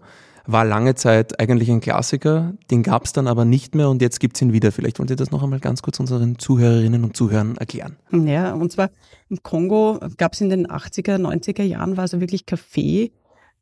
war 0.47 0.65
lange 0.65 0.95
Zeit 0.95 1.41
eigentlich 1.41 1.71
ein 1.71 1.81
Klassiker, 1.81 2.53
den 2.71 2.83
gab 2.83 3.05
es 3.05 3.13
dann 3.13 3.29
aber 3.29 3.45
nicht 3.45 3.75
mehr 3.75 3.89
und 3.89 4.03
jetzt 4.03 4.21
gibt 4.21 4.37
es 4.37 4.43
ihn 4.43 4.53
wieder. 4.53 4.73
Vielleicht 4.73 4.99
wollen 4.99 5.09
Sie 5.09 5.17
das 5.17 5.31
noch 5.31 5.43
einmal 5.43 5.61
ganz 5.61 5.81
kurz 5.81 6.01
unseren 6.01 6.39
Zuhörerinnen 6.39 7.05
und 7.05 7.17
Zuhörern 7.17 7.57
erklären. 7.57 7.97
Ja, 8.11 8.53
und 8.53 8.73
zwar 8.73 8.91
im 9.31 9.43
Kongo 9.43 10.01
gab 10.19 10.35
es 10.35 10.41
in 10.41 10.51
den 10.51 10.67
80er, 10.67 11.17
90er 11.17 11.63
Jahren 11.63 11.97
war 11.97 12.03
also 12.03 12.21
wirklich 12.21 12.45
Kaffee 12.45 13.13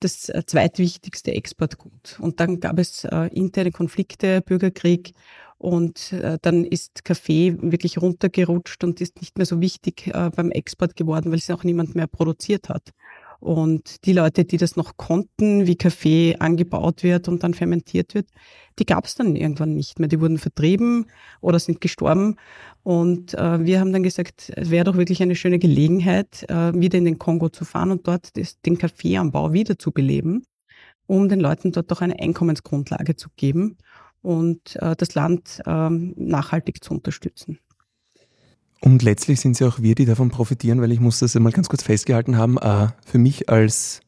das 0.00 0.28
äh, 0.28 0.42
zweitwichtigste 0.44 1.32
Exportgut. 1.32 2.18
Und 2.18 2.40
dann 2.40 2.58
gab 2.58 2.78
es 2.78 3.04
äh, 3.04 3.28
interne 3.32 3.70
Konflikte, 3.70 4.40
Bürgerkrieg 4.40 5.12
und 5.62 6.12
äh, 6.12 6.38
dann 6.42 6.64
ist 6.64 7.04
Kaffee 7.04 7.56
wirklich 7.60 8.02
runtergerutscht 8.02 8.82
und 8.82 9.00
ist 9.00 9.20
nicht 9.20 9.38
mehr 9.38 9.46
so 9.46 9.60
wichtig 9.60 10.08
äh, 10.08 10.30
beim 10.34 10.50
Export 10.50 10.96
geworden, 10.96 11.30
weil 11.30 11.38
es 11.38 11.50
auch 11.50 11.62
niemand 11.62 11.94
mehr 11.94 12.08
produziert 12.08 12.68
hat. 12.68 12.90
Und 13.38 14.04
die 14.04 14.12
Leute, 14.12 14.44
die 14.44 14.56
das 14.56 14.74
noch 14.74 14.96
konnten, 14.96 15.68
wie 15.68 15.76
Kaffee 15.76 16.34
angebaut 16.40 17.04
wird 17.04 17.28
und 17.28 17.44
dann 17.44 17.54
fermentiert 17.54 18.12
wird, 18.14 18.26
die 18.80 18.84
gab 18.84 19.04
es 19.04 19.14
dann 19.14 19.36
irgendwann 19.36 19.74
nicht 19.74 20.00
mehr. 20.00 20.08
Die 20.08 20.20
wurden 20.20 20.38
vertrieben 20.38 21.06
oder 21.40 21.60
sind 21.60 21.80
gestorben. 21.80 22.36
Und 22.82 23.34
äh, 23.34 23.64
wir 23.64 23.78
haben 23.78 23.92
dann 23.92 24.02
gesagt, 24.02 24.52
es 24.56 24.70
wäre 24.70 24.84
doch 24.84 24.96
wirklich 24.96 25.22
eine 25.22 25.36
schöne 25.36 25.60
Gelegenheit, 25.60 26.44
äh, 26.48 26.72
wieder 26.74 26.98
in 26.98 27.04
den 27.04 27.20
Kongo 27.20 27.50
zu 27.50 27.64
fahren 27.64 27.92
und 27.92 28.08
dort 28.08 28.36
das, 28.36 28.60
den 28.62 28.78
Kaffeeanbau 28.78 29.52
wieder 29.52 29.78
zu 29.78 29.92
beleben, 29.92 30.44
um 31.06 31.28
den 31.28 31.38
Leuten 31.38 31.70
dort 31.70 31.88
doch 31.92 32.00
eine 32.00 32.18
Einkommensgrundlage 32.18 33.14
zu 33.14 33.28
geben 33.36 33.76
und 34.22 34.76
äh, 34.76 34.96
das 34.96 35.14
Land 35.14 35.60
ähm, 35.66 36.14
nachhaltig 36.16 36.82
zu 36.82 36.94
unterstützen. 36.94 37.58
Und 38.80 39.02
letztlich 39.02 39.40
sind 39.40 39.52
es 39.52 39.60
ja 39.60 39.68
auch 39.68 39.80
wir, 39.80 39.94
die 39.94 40.06
davon 40.06 40.30
profitieren, 40.30 40.80
weil 40.80 40.90
ich 40.90 41.00
muss 41.00 41.20
das 41.20 41.36
einmal 41.36 41.52
ganz 41.52 41.68
kurz 41.68 41.82
festgehalten 41.82 42.36
haben. 42.36 42.58
Äh, 42.58 42.88
für 43.06 43.18
mich 43.18 43.48
als 43.48 44.00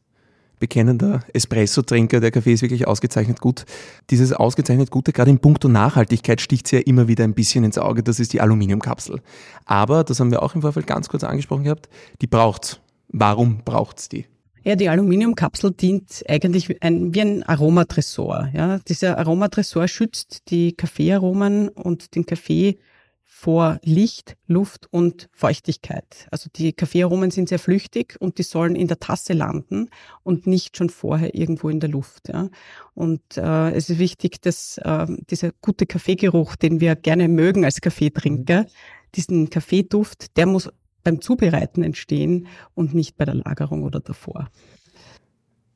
bekennender 0.59 1.21
Espresso-Trinker, 1.33 2.19
der 2.19 2.31
Kaffee 2.31 2.53
ist 2.53 2.61
wirklich 2.61 2.87
ausgezeichnet 2.87 3.39
gut. 3.39 3.65
Dieses 4.09 4.33
ausgezeichnet 4.33 4.91
Gute, 4.91 5.13
gerade 5.13 5.31
in 5.31 5.39
puncto 5.39 5.67
Nachhaltigkeit, 5.67 6.41
sticht 6.41 6.71
ja 6.71 6.79
immer 6.79 7.07
wieder 7.07 7.23
ein 7.23 7.33
bisschen 7.33 7.63
ins 7.63 7.77
Auge. 7.77 8.03
Das 8.03 8.19
ist 8.19 8.33
die 8.33 8.41
Aluminiumkapsel. 8.41 9.21
Aber, 9.65 10.03
das 10.03 10.19
haben 10.19 10.31
wir 10.31 10.43
auch 10.43 10.55
im 10.55 10.61
Vorfeld 10.61 10.87
ganz 10.87 11.07
kurz 11.07 11.23
angesprochen 11.23 11.63
gehabt, 11.63 11.89
die 12.21 12.27
braucht's. 12.27 12.79
Warum 13.09 13.59
braucht's 13.63 14.09
die? 14.09 14.25
Ja, 14.65 14.75
die 14.75 14.89
Aluminiumkapsel 14.89 15.73
dient 15.73 16.23
eigentlich 16.27 16.81
ein, 16.81 17.13
wie 17.13 17.21
ein 17.21 17.43
Aromatresor. 17.43 18.49
Ja, 18.51 18.79
dieser 18.79 19.19
Aromatresor 19.19 19.87
schützt 19.87 20.49
die 20.49 20.73
Kaffeearomen 20.73 21.69
und 21.69 22.15
den 22.15 22.25
Kaffee 22.25 22.79
vor 23.23 23.79
Licht, 23.83 24.37
Luft 24.47 24.87
und 24.91 25.29
Feuchtigkeit. 25.33 26.27
Also 26.31 26.49
die 26.55 26.73
Kaffeearomen 26.73 27.29
sind 27.29 27.47
sehr 27.47 27.59
flüchtig 27.59 28.15
und 28.19 28.39
die 28.39 28.43
sollen 28.43 28.75
in 28.75 28.87
der 28.87 28.97
Tasse 28.97 29.33
landen 29.33 29.91
und 30.23 30.47
nicht 30.47 30.77
schon 30.77 30.89
vorher 30.89 31.35
irgendwo 31.35 31.69
in 31.69 31.79
der 31.79 31.89
Luft. 31.89 32.29
Ja. 32.29 32.49
Und 32.95 33.21
äh, 33.37 33.69
es 33.69 33.91
ist 33.91 33.99
wichtig, 33.99 34.41
dass 34.41 34.79
äh, 34.79 35.05
dieser 35.29 35.51
gute 35.61 35.85
Kaffeegeruch, 35.85 36.55
den 36.55 36.79
wir 36.79 36.95
gerne 36.95 37.27
mögen 37.27 37.65
als 37.65 37.81
Kaffeetrinker, 37.81 38.65
diesen 39.13 39.51
Kaffeeduft, 39.51 40.35
der 40.37 40.47
muss 40.47 40.71
beim 41.05 41.21
Zubereiten 41.21 41.83
entstehen 41.83 42.47
und 42.73 42.93
nicht 42.93 43.15
bei 43.15 43.23
der 43.23 43.35
Lagerung 43.35 43.83
oder 43.83 44.01
davor. 44.01 44.49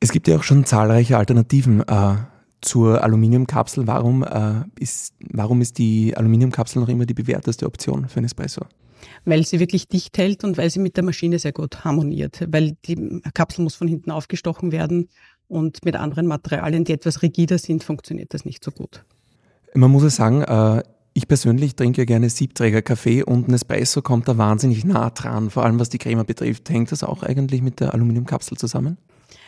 Es 0.00 0.12
gibt 0.12 0.28
ja 0.28 0.36
auch 0.36 0.42
schon 0.42 0.66
zahlreiche 0.66 1.16
Alternativen 1.16 1.80
äh, 1.86 2.16
zur 2.60 3.02
Aluminiumkapsel. 3.02 3.86
Warum, 3.86 4.22
äh, 4.22 4.64
ist, 4.78 5.14
warum 5.30 5.62
ist 5.62 5.78
die 5.78 6.14
Aluminiumkapsel 6.16 6.82
noch 6.82 6.88
immer 6.88 7.06
die 7.06 7.14
bewährteste 7.14 7.66
Option 7.66 8.08
für 8.08 8.18
einen 8.18 8.26
Espresso? 8.26 8.62
Weil 9.24 9.46
sie 9.46 9.60
wirklich 9.60 9.88
dicht 9.88 10.18
hält 10.18 10.44
und 10.44 10.58
weil 10.58 10.68
sie 10.68 10.80
mit 10.80 10.96
der 10.96 11.04
Maschine 11.04 11.38
sehr 11.38 11.52
gut 11.52 11.84
harmoniert. 11.84 12.46
Weil 12.50 12.76
die 12.86 13.22
Kapsel 13.32 13.62
muss 13.62 13.74
von 13.74 13.88
hinten 13.88 14.10
aufgestochen 14.10 14.72
werden 14.72 15.08
und 15.48 15.84
mit 15.84 15.96
anderen 15.96 16.26
Materialien, 16.26 16.84
die 16.84 16.92
etwas 16.92 17.22
rigider 17.22 17.58
sind, 17.58 17.84
funktioniert 17.84 18.34
das 18.34 18.44
nicht 18.44 18.64
so 18.64 18.70
gut. 18.70 19.04
Man 19.74 19.90
muss 19.90 20.02
ja 20.02 20.10
sagen, 20.10 20.42
äh, 20.42 20.82
ich 21.12 21.26
persönlich 21.26 21.74
trinke 21.74 22.06
gerne 22.06 22.30
Siebträger-Kaffee 22.30 23.22
und 23.22 23.48
ein 23.48 23.54
Espresso 23.54 24.02
kommt 24.02 24.28
da 24.28 24.38
wahnsinnig 24.38 24.84
nah 24.84 25.10
dran, 25.10 25.50
vor 25.50 25.64
allem 25.64 25.80
was 25.80 25.88
die 25.88 25.98
Creme 25.98 26.24
betrifft. 26.24 26.70
Hängt 26.70 26.92
das 26.92 27.02
auch 27.02 27.22
eigentlich 27.22 27.62
mit 27.62 27.80
der 27.80 27.94
Aluminiumkapsel 27.94 28.56
zusammen? 28.56 28.96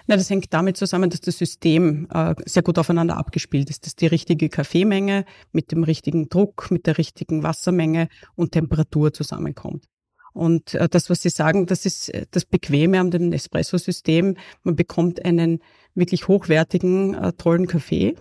Na, 0.07 0.16
das 0.16 0.31
hängt 0.31 0.52
damit 0.52 0.76
zusammen, 0.76 1.11
dass 1.11 1.21
das 1.21 1.38
System 1.38 2.09
äh, 2.12 2.35
sehr 2.45 2.62
gut 2.62 2.78
aufeinander 2.78 3.16
abgespielt 3.16 3.71
ist. 3.71 3.87
Dass 3.87 3.95
die 3.95 4.07
richtige 4.07 4.49
Kaffeemenge 4.49 5.25
mit 5.52 5.71
dem 5.71 5.85
richtigen 5.85 6.28
Druck, 6.28 6.71
mit 6.71 6.87
der 6.87 6.99
richtigen 6.99 7.42
Wassermenge 7.42 8.09
und 8.35 8.52
Temperatur 8.52 9.12
zusammenkommt. 9.12 9.85
Und 10.33 10.75
äh, 10.75 10.88
das, 10.88 11.11
was 11.11 11.21
Sie 11.21 11.28
sagen, 11.28 11.66
das 11.66 11.87
ist 11.87 12.09
äh, 12.09 12.26
das 12.31 12.45
Bequeme 12.45 12.99
an 12.99 13.11
dem 13.11 13.33
Espresso-System. 13.33 14.37
Man 14.62 14.76
bekommt 14.76 15.25
einen 15.25 15.61
wirklich 15.95 16.26
hochwertigen, 16.26 17.14
äh, 17.14 17.33
tollen 17.35 17.66
Kaffee, 17.66 18.16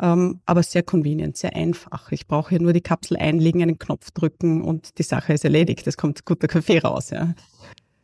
ähm, 0.00 0.40
aber 0.46 0.62
sehr 0.62 0.82
convenient, 0.82 1.36
sehr 1.36 1.54
einfach. 1.54 2.10
Ich 2.12 2.26
brauche 2.26 2.50
hier 2.50 2.60
nur 2.60 2.72
die 2.72 2.80
Kapsel 2.80 3.16
einlegen, 3.16 3.62
einen 3.62 3.78
Knopf 3.78 4.10
drücken 4.10 4.62
und 4.62 4.98
die 4.98 5.02
Sache 5.02 5.32
ist 5.32 5.44
erledigt. 5.44 5.86
Es 5.86 5.96
kommt 5.96 6.24
guter 6.24 6.48
Kaffee 6.48 6.78
raus. 6.78 7.10
Ja. 7.10 7.34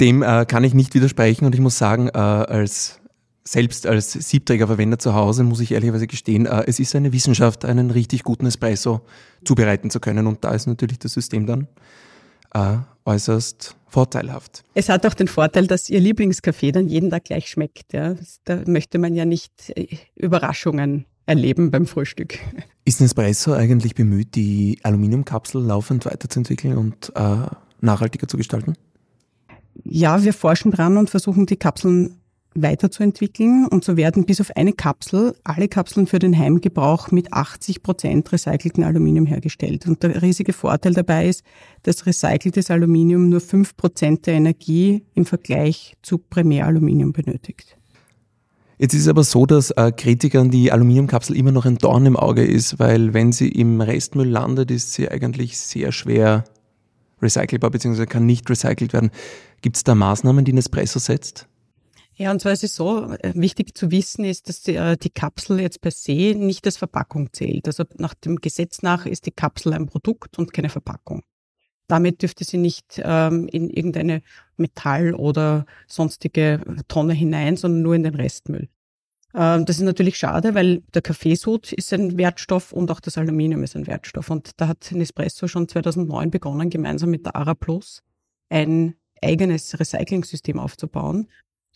Dem 0.01 0.23
äh, 0.23 0.47
kann 0.47 0.65
ich 0.65 0.75
nicht 0.75 0.95
widersprechen 0.95 1.45
und 1.47 1.55
ich 1.55 1.61
muss 1.61 1.79
sagen, 1.79 2.09
äh, 2.09 2.19
als 2.19 3.01
selbst 3.45 3.87
als 3.87 4.13
Siebträgerverwender 4.13 4.99
zu 4.99 5.15
Hause 5.15 5.43
muss 5.43 5.61
ich 5.61 5.73
ehrlicherweise 5.73 6.07
gestehen, 6.07 6.47
äh, 6.47 6.65
es 6.67 6.79
ist 6.79 6.95
eine 6.95 7.13
Wissenschaft, 7.13 7.65
einen 7.65 7.91
richtig 7.91 8.23
guten 8.23 8.47
Espresso 8.47 9.01
zubereiten 9.45 9.91
zu 9.91 9.99
können. 9.99 10.27
Und 10.27 10.45
da 10.45 10.53
ist 10.55 10.67
natürlich 10.67 10.99
das 10.99 11.15
System 11.15 11.47
dann 11.47 11.67
äh, 12.55 12.79
äußerst 13.05 13.77
vorteilhaft. 13.89 14.63
Es 14.75 14.89
hat 14.89 15.05
auch 15.07 15.15
den 15.15 15.27
Vorteil, 15.27 15.67
dass 15.67 15.91
Ihr 15.91 16.01
Lieblingskaffee 16.01 16.71
dann 16.71 16.87
jeden 16.87 17.11
Tag 17.11 17.25
gleich 17.25 17.49
schmeckt. 17.49 17.93
Ja. 17.93 18.15
Da 18.45 18.63
möchte 18.67 18.99
man 18.99 19.15
ja 19.15 19.25
nicht 19.25 19.53
äh, 19.77 19.97
Überraschungen 20.15 21.07
erleben 21.31 21.71
beim 21.71 21.87
Frühstück. 21.87 22.39
Ist 22.85 23.01
Nespresso 23.01 23.53
eigentlich 23.53 23.95
bemüht, 23.95 24.35
die 24.35 24.79
Aluminiumkapsel 24.83 25.63
laufend 25.63 26.05
weiterzuentwickeln 26.05 26.77
und 26.77 27.13
äh, 27.15 27.47
nachhaltiger 27.81 28.27
zu 28.27 28.37
gestalten? 28.37 28.75
Ja, 29.85 30.25
wir 30.25 30.35
forschen 30.35 30.73
dran 30.73 30.97
und 30.97 31.09
versuchen 31.09 31.47
die 31.47 31.57
Kapseln 31.57 32.17
weiterzuentwickeln 32.57 33.67
und 33.67 33.85
so 33.85 33.97
werden 33.97 34.25
bis 34.25 34.41
auf 34.41 34.51
eine 34.57 34.73
Kapsel 34.73 35.37
alle 35.45 35.69
Kapseln 35.69 36.09
für 36.09 36.19
den 36.19 36.37
Heimgebrauch 36.37 37.13
mit 37.13 37.33
80 37.33 37.85
Prozent 37.85 38.33
recycelten 38.33 38.83
Aluminium 38.83 39.25
hergestellt. 39.25 39.87
Und 39.87 40.03
der 40.03 40.21
riesige 40.21 40.53
Vorteil 40.53 40.95
dabei 40.95 41.29
ist, 41.29 41.45
dass 41.85 42.07
recyceltes 42.07 42.73
Aluminium 42.73 43.29
nur 43.29 43.41
fünf 43.41 43.77
Prozent 43.77 44.27
der 44.27 44.35
Energie 44.35 45.05
im 45.15 45.27
Vergleich 45.27 45.97
zu 46.03 46.19
Primäraluminium 46.19 47.13
benötigt. 47.13 47.77
Jetzt 48.81 48.95
ist 48.95 49.03
es 49.03 49.09
aber 49.09 49.25
so, 49.25 49.45
dass 49.45 49.73
äh, 49.73 49.93
Kritikern 49.95 50.51
die 50.51 50.73
Aluminiumkapsel 50.73 51.37
immer 51.37 51.53
noch 51.53 51.67
ein 51.67 51.77
Dorn 51.77 52.07
im 52.07 52.17
Auge 52.17 52.43
ist, 52.43 52.79
weil 52.79 53.13
wenn 53.13 53.31
sie 53.31 53.51
im 53.51 53.83
Restmüll 53.83 54.27
landet, 54.27 54.71
ist 54.71 54.95
sie 54.95 55.07
eigentlich 55.11 55.59
sehr 55.59 55.93
schwer 55.93 56.45
recycelbar 57.21 57.71
bzw. 57.71 58.07
kann 58.07 58.25
nicht 58.25 58.49
recycelt 58.49 58.95
werden. 58.95 59.11
Gibt 59.61 59.77
es 59.77 59.85
da 59.85 59.95
Maßnahmen, 59.95 60.47
die 60.47 60.55
Nespresso 60.55 60.99
setzt? 60.99 61.47
Ja, 62.15 62.31
und 62.31 62.41
zwar 62.41 62.53
ist 62.53 62.65
es 62.65 62.75
so, 62.75 63.13
äh, 63.13 63.35
wichtig 63.35 63.77
zu 63.77 63.91
wissen 63.91 64.25
ist, 64.25 64.49
dass 64.49 64.63
die, 64.63 64.77
äh, 64.77 64.97
die, 64.97 65.11
Kapsel 65.11 65.61
jetzt 65.61 65.83
per 65.83 65.91
se 65.91 66.35
nicht 66.35 66.65
als 66.65 66.79
Verpackung 66.79 67.35
zählt. 67.35 67.67
Also 67.67 67.85
nach 67.99 68.15
dem 68.15 68.37
Gesetz 68.37 68.81
nach 68.81 69.05
ist 69.05 69.27
die 69.27 69.31
Kapsel 69.31 69.75
ein 69.75 69.85
Produkt 69.85 70.39
und 70.39 70.55
keine 70.55 70.71
Verpackung. 70.71 71.23
Damit 71.91 72.23
dürfte 72.23 72.45
sie 72.45 72.59
nicht 72.59 73.01
ähm, 73.03 73.49
in 73.49 73.69
irgendeine 73.69 74.23
Metall- 74.57 75.15
oder 75.15 75.67
sonstige 75.89 76.61
Tonne 76.87 77.15
hinein, 77.15 77.57
sondern 77.57 77.83
nur 77.83 77.95
in 77.95 78.05
den 78.05 78.15
Restmüll. 78.15 78.69
Ähm, 79.35 79.65
das 79.65 79.77
ist 79.77 79.83
natürlich 79.83 80.17
schade, 80.19 80.55
weil 80.55 80.83
der 80.95 81.03
Kaffeesud 81.03 81.73
ist 81.73 81.93
ein 81.93 82.17
Wertstoff 82.17 82.73
und 82.73 82.91
auch 82.91 83.01
das 83.01 83.19
Aluminium 83.19 83.65
ist 83.65 83.75
ein 83.75 83.87
Wertstoff. 83.87 84.31
Und 84.31 84.53
da 84.61 84.69
hat 84.69 84.93
Nespresso 84.93 85.49
schon 85.49 85.69
2009 85.69 86.31
begonnen, 86.31 86.71
gemeinsam 86.71 87.11
mit 87.11 87.27
der 87.27 87.35
Ara 87.35 87.55
Plus 87.55 88.03
ein 88.51 88.95
eigenes 89.23 89.79
Recycling-System 89.79 90.59
aufzubauen, 90.59 91.29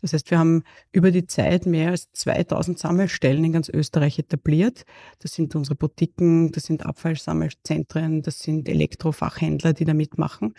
das 0.04 0.12
heißt, 0.12 0.30
wir 0.30 0.38
haben 0.38 0.64
über 0.92 1.10
die 1.10 1.26
Zeit 1.26 1.64
mehr 1.64 1.92
als 1.92 2.12
2000 2.12 2.78
Sammelstellen 2.78 3.42
in 3.42 3.52
ganz 3.52 3.70
Österreich 3.70 4.18
etabliert. 4.18 4.84
Das 5.20 5.32
sind 5.32 5.54
unsere 5.56 5.76
Boutiquen, 5.76 6.52
das 6.52 6.64
sind 6.64 6.84
Abfallsammelzentren, 6.84 8.20
das 8.20 8.40
sind 8.40 8.68
Elektrofachhändler, 8.68 9.72
die 9.72 9.86
da 9.86 9.94
mitmachen. 9.94 10.52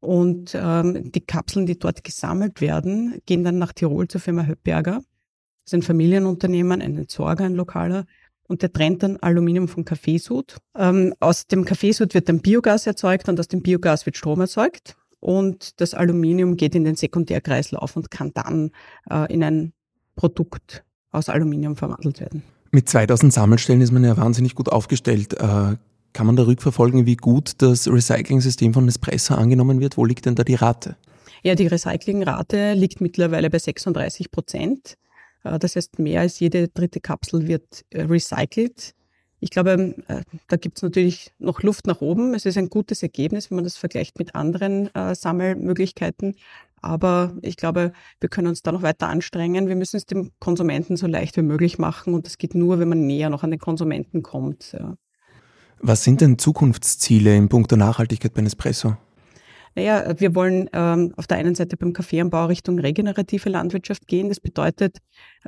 Und 0.00 0.54
ähm, 0.54 1.12
die 1.12 1.22
Kapseln, 1.22 1.64
die 1.64 1.78
dort 1.78 2.04
gesammelt 2.04 2.60
werden, 2.60 3.22
gehen 3.24 3.42
dann 3.42 3.56
nach 3.56 3.72
Tirol 3.72 4.06
zur 4.06 4.20
Firma 4.20 4.44
Höppberger. 4.46 4.96
Das 4.96 5.72
ist 5.72 5.74
ein 5.74 5.80
Familienunternehmen, 5.82 6.82
ein 6.82 6.98
Entsorger, 6.98 7.44
ein 7.46 7.54
lokaler. 7.54 8.04
Und 8.46 8.60
der 8.60 8.70
trennt 8.70 9.02
dann 9.02 9.16
Aluminium 9.16 9.66
vom 9.66 9.86
Kaffeesud. 9.86 10.58
Ähm, 10.76 11.14
aus 11.20 11.46
dem 11.46 11.64
Kaffeesud 11.64 12.12
wird 12.12 12.28
dann 12.28 12.42
Biogas 12.42 12.86
erzeugt 12.86 13.30
und 13.30 13.40
aus 13.40 13.48
dem 13.48 13.62
Biogas 13.62 14.04
wird 14.04 14.18
Strom 14.18 14.42
erzeugt 14.42 14.94
und 15.24 15.80
das 15.80 15.94
Aluminium 15.94 16.58
geht 16.58 16.74
in 16.74 16.84
den 16.84 16.96
Sekundärkreislauf 16.96 17.96
und 17.96 18.10
kann 18.10 18.32
dann 18.34 18.72
äh, 19.10 19.32
in 19.32 19.42
ein 19.42 19.72
Produkt 20.16 20.84
aus 21.12 21.30
Aluminium 21.30 21.76
verwandelt 21.76 22.20
werden. 22.20 22.42
Mit 22.72 22.90
2000 22.90 23.32
Sammelstellen 23.32 23.80
ist 23.80 23.90
man 23.90 24.04
ja 24.04 24.18
wahnsinnig 24.18 24.54
gut 24.54 24.68
aufgestellt. 24.68 25.32
Äh, 25.32 25.76
kann 26.12 26.26
man 26.26 26.36
da 26.36 26.44
rückverfolgen, 26.44 27.06
wie 27.06 27.16
gut 27.16 27.52
das 27.62 27.88
Recycling-System 27.88 28.74
von 28.74 28.84
Nespresso 28.84 29.34
angenommen 29.34 29.80
wird? 29.80 29.96
Wo 29.96 30.04
liegt 30.04 30.26
denn 30.26 30.34
da 30.34 30.44
die 30.44 30.56
Rate? 30.56 30.96
Ja, 31.42 31.54
die 31.54 31.68
Recyclingrate 31.68 32.74
liegt 32.74 33.00
mittlerweile 33.00 33.48
bei 33.48 33.58
36 33.58 34.30
Prozent. 34.30 34.98
Äh, 35.42 35.58
das 35.58 35.74
heißt, 35.74 35.98
mehr 35.98 36.20
als 36.20 36.38
jede 36.38 36.68
dritte 36.68 37.00
Kapsel 37.00 37.48
wird 37.48 37.86
äh, 37.88 38.02
recycelt. 38.02 38.94
Ich 39.44 39.50
glaube, 39.50 39.94
äh, 40.08 40.22
da 40.48 40.56
gibt 40.56 40.78
es 40.78 40.82
natürlich 40.82 41.30
noch 41.38 41.62
Luft 41.62 41.86
nach 41.86 42.00
oben. 42.00 42.32
Es 42.32 42.46
ist 42.46 42.56
ein 42.56 42.70
gutes 42.70 43.02
Ergebnis, 43.02 43.50
wenn 43.50 43.56
man 43.56 43.64
das 43.64 43.76
vergleicht 43.76 44.18
mit 44.18 44.34
anderen 44.34 44.88
äh, 44.94 45.14
Sammelmöglichkeiten. 45.14 46.36
Aber 46.80 47.36
ich 47.42 47.58
glaube, 47.58 47.92
wir 48.20 48.30
können 48.30 48.46
uns 48.46 48.62
da 48.62 48.72
noch 48.72 48.80
weiter 48.80 49.08
anstrengen. 49.08 49.68
Wir 49.68 49.76
müssen 49.76 49.98
es 49.98 50.06
dem 50.06 50.30
Konsumenten 50.38 50.96
so 50.96 51.06
leicht 51.06 51.36
wie 51.36 51.42
möglich 51.42 51.76
machen. 51.76 52.14
Und 52.14 52.24
das 52.24 52.38
geht 52.38 52.54
nur, 52.54 52.78
wenn 52.78 52.88
man 52.88 53.06
näher 53.06 53.28
noch 53.28 53.42
an 53.42 53.50
den 53.50 53.60
Konsumenten 53.60 54.22
kommt. 54.22 54.72
Ja. 54.72 54.94
Was 55.78 56.04
sind 56.04 56.22
denn 56.22 56.38
Zukunftsziele 56.38 57.36
in 57.36 57.50
puncto 57.50 57.76
Nachhaltigkeit 57.76 58.32
bei 58.32 58.40
Nespresso? 58.40 58.96
Naja, 59.76 60.14
wir 60.18 60.34
wollen 60.34 60.70
ähm, 60.72 61.12
auf 61.16 61.26
der 61.26 61.38
einen 61.38 61.54
Seite 61.54 61.76
beim 61.76 61.92
Kaffeeanbau 61.92 62.46
Richtung 62.46 62.78
regenerative 62.78 63.48
Landwirtschaft 63.48 64.06
gehen. 64.06 64.28
Das 64.28 64.40
bedeutet, 64.40 64.98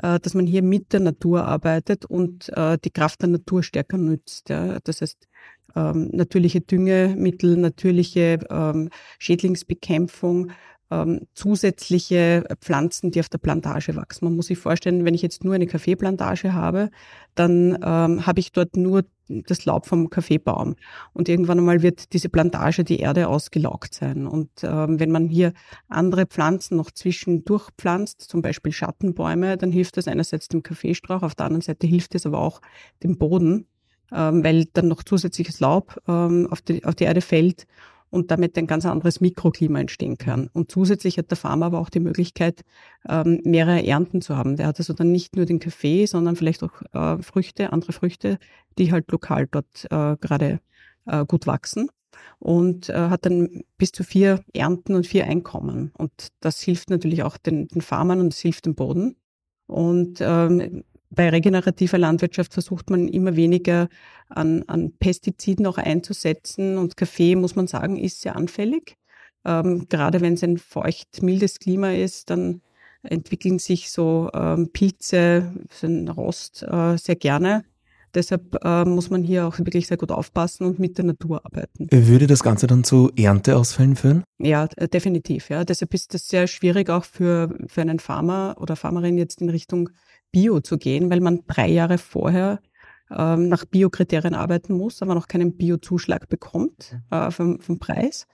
äh, 0.03 0.19
dass 0.19 0.35
man 0.35 0.47
hier 0.47 0.63
mit 0.63 0.93
der 0.93 1.01
Natur 1.01 1.45
arbeitet 1.45 2.05
und 2.05 2.49
äh, 2.57 2.77
die 2.85 2.91
Kraft 2.91 3.23
der 3.23 3.29
Natur 3.29 3.63
stärker 3.63 3.99
nützt. 3.99 4.49
Ja. 4.49 4.79
Das 4.83 5.01
heißt, 5.01 5.29
ähm, 5.77 6.11
natürliche 6.13 6.61
Düngemittel, 6.61 7.57
natürliche 7.57 8.41
ähm, 8.51 8.91
Schädlingsbekämpfung, 9.19 10.51
ähm, 10.91 11.27
zusätzliche 11.35 12.45
Pflanzen, 12.61 13.11
die 13.11 13.21
auf 13.21 13.29
der 13.29 13.39
Plantage 13.39 13.97
wachsen. 13.97 14.25
Man 14.25 14.37
muss 14.37 14.47
sich 14.47 14.59
vorstellen, 14.59 15.05
wenn 15.05 15.15
ich 15.15 15.23
jetzt 15.23 15.45
nur 15.45 15.55
eine 15.55 15.67
Kaffeeplantage 15.67 16.53
habe, 16.53 16.91
dann 17.35 17.79
ähm, 17.83 18.27
habe 18.27 18.41
ich 18.41 18.53
dort 18.53 18.77
nur 18.77 19.05
das 19.29 19.65
Laub 19.65 19.87
vom 19.87 20.11
Kaffeebaum. 20.11 20.77
Und 21.13 21.29
irgendwann 21.29 21.59
einmal 21.59 21.83
wird 21.83 22.13
diese 22.13 22.29
Plantage 22.29 22.85
die 22.85 22.99
Erde 22.99 23.29
ausgelaugt 23.29 23.95
sein. 23.95 24.27
Und 24.27 24.51
ähm, 24.63 25.01
wenn 25.01 25.11
man 25.11 25.29
hier 25.29 25.53
andere 25.89 26.27
Pflanzen 26.27 26.77
noch 26.77 26.91
zwischendurch 26.91 27.71
pflanzt, 27.77 28.23
zum 28.23 28.43
Beispiel 28.43 28.73
Schattenbäume, 28.73 29.57
dann 29.57 29.73
hilft 29.73 29.97
das 29.97 30.09
einerseits 30.09 30.49
dem 30.49 30.63
Kaffeestrauch, 30.63 31.23
auf 31.23 31.35
der 31.35 31.47
anderen 31.47 31.63
Seite 31.63 31.87
hilft 31.87 32.15
es 32.15 32.27
aber 32.27 32.39
auch 32.39 32.61
dem 33.03 33.19
Boden, 33.19 33.67
ähm, 34.13 34.45
weil 34.45 34.67
dann 34.73 34.89
noch 34.89 35.03
zusätzliches 35.03 35.61
Laub 35.61 36.01
ähm, 36.07 36.49
auf, 36.51 36.63
die, 36.63 36.85
auf 36.85 36.95
die 36.95 37.05
Erde 37.05 37.21
fällt 37.21 37.67
und 38.11 38.31
damit 38.31 38.57
ein 38.57 38.67
ganz 38.67 38.87
anderes 38.87 39.21
Mikroklima 39.21 39.81
entstehen 39.81 40.17
kann. 40.19 40.49
Und 40.53 40.71
zusätzlich 40.71 41.19
hat 41.19 41.31
der 41.31 41.37
Farmer 41.37 41.67
aber 41.67 41.81
auch 41.81 41.91
die 41.91 42.01
Möglichkeit, 42.01 42.63
ähm, 43.09 43.41
mehrere 43.45 43.85
Ernten 43.87 44.21
zu 44.23 44.37
haben. 44.37 44.57
Der 44.57 44.67
hat 44.69 44.79
also 44.79 44.93
dann 44.93 45.13
nicht 45.13 45.37
nur 45.37 45.45
den 45.45 45.59
Kaffee, 45.59 46.07
sondern 46.07 46.37
vielleicht 46.37 46.63
auch 46.63 46.83
äh, 46.93 47.23
Früchte, 47.23 47.73
andere 47.73 47.93
Früchte, 47.93 48.39
die 48.79 48.93
halt 48.93 49.11
lokal 49.11 49.47
dort 49.51 49.85
äh, 49.91 50.17
gerade 50.21 50.61
äh, 51.07 51.25
gut 51.27 51.47
wachsen. 51.47 51.89
und 52.39 52.89
hat 52.89 53.27
dann 53.27 53.63
bis 53.79 53.93
zu 53.93 54.03
vier 54.05 54.43
Ernten 54.55 54.95
und 54.95 55.07
vier 55.07 55.27
Einkommen. 55.27 55.93
Und 55.97 56.13
das 56.41 56.61
hilft 56.61 56.91
natürlich 56.91 57.23
auch 57.23 57.37
den, 57.37 57.69
den 57.69 57.83
Farmern 57.83 58.21
und 58.21 58.33
es 58.33 58.41
hilft 58.41 58.67
dem 58.67 58.75
Boden. 58.75 59.17
Und 59.67 60.19
ähm, 60.21 60.85
bei 61.11 61.29
regenerativer 61.29 61.99
Landwirtschaft 61.99 62.53
versucht 62.53 62.91
man 62.91 63.09
immer 63.09 63.37
weniger 63.37 63.89
an, 64.29 64.65
an 64.67 64.93
Pestiziden 64.99 65.67
auch 65.67 65.79
einzusetzen. 65.79 66.79
Und 66.79 66.97
Kaffee, 66.97 67.37
muss 67.37 67.57
man 67.57 67.67
sagen, 67.67 67.97
ist 67.97 68.23
sehr 68.23 68.37
anfällig. 68.37 68.97
Ähm, 69.45 69.87
gerade 69.89 70.21
wenn 70.21 70.35
es 70.35 70.43
ein 70.43 70.59
feucht, 70.59 71.23
mildes 71.23 71.59
Klima 71.59 71.93
ist, 71.93 72.31
dann 72.31 72.63
entwickeln 73.03 73.59
sich 73.59 73.91
so 73.91 74.31
ähm, 74.35 74.71
Pilze, 74.73 75.53
so 75.71 75.87
ein 75.87 76.09
Rost 76.09 76.65
äh, 76.65 76.97
sehr 76.97 77.17
gerne. 77.17 77.65
Deshalb 78.15 78.65
äh, 78.65 78.85
muss 78.87 79.11
man 79.11 79.23
hier 79.23 79.47
auch 79.47 79.59
wirklich 79.59 79.87
sehr 79.87 79.99
gut 79.99 80.11
aufpassen 80.11 80.65
und 80.65 80.79
mit 80.79 80.97
der 80.97 81.05
Natur 81.05 81.45
arbeiten. 81.45 81.87
Würde 81.91 82.27
das 82.27 82.43
Ganze 82.43 82.67
dann 82.67 82.83
zu 82.83 83.13
Ernteausfällen 83.15 83.95
führen? 83.95 84.25
Ja, 84.39 84.67
definitiv. 84.67 85.51
Ja. 85.51 85.65
Deshalb 85.65 85.93
ist 85.93 86.15
das 86.15 86.27
sehr 86.27 86.47
schwierig 86.47 86.89
auch 86.89 87.05
für, 87.05 87.55
für 87.67 87.83
einen 87.83 87.99
Farmer 87.99 88.57
oder 88.59 88.75
Farmerin 88.75 89.19
jetzt 89.19 89.43
in 89.43 89.51
Richtung 89.51 89.91
Bio 90.37 90.61
zu 90.61 90.77
gehen, 90.77 91.09
weil 91.09 91.21
man 91.21 91.45
drei 91.47 91.67
Jahre 91.67 91.97
vorher 91.97 92.61
ähm, 93.11 93.49
nach 93.49 93.65
Biokriterien 93.65 94.35
arbeiten 94.35 94.75
muss, 94.75 95.01
aber 95.01 95.15
noch 95.15 95.29
keinen 95.29 95.57
Biozuschlag 95.57 96.29
bekommt 96.29 96.99
äh, 97.11 97.31
vom, 97.31 97.59
vom 97.59 97.79
Preis. 97.79 98.27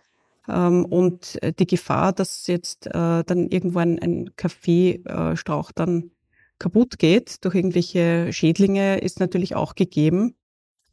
Ähm, 0.49 0.85
und 0.85 1.39
die 1.61 1.67
Gefahr, 1.67 2.13
dass 2.13 2.49
jetzt 2.49 2.89
äh, 2.89 3.23
dann 3.23 3.47
irgendwo 3.51 3.79
ein, 3.79 4.01
ein 4.01 4.31
Kaffeestrauch 4.35 5.71
dann 5.71 6.11
kaputt 6.59 6.99
geht 6.99 7.45
durch 7.45 7.55
irgendwelche 7.55 8.33
Schädlinge, 8.33 8.99
ist 8.99 9.21
natürlich 9.21 9.55
auch 9.55 9.77
gegeben. 9.77 10.35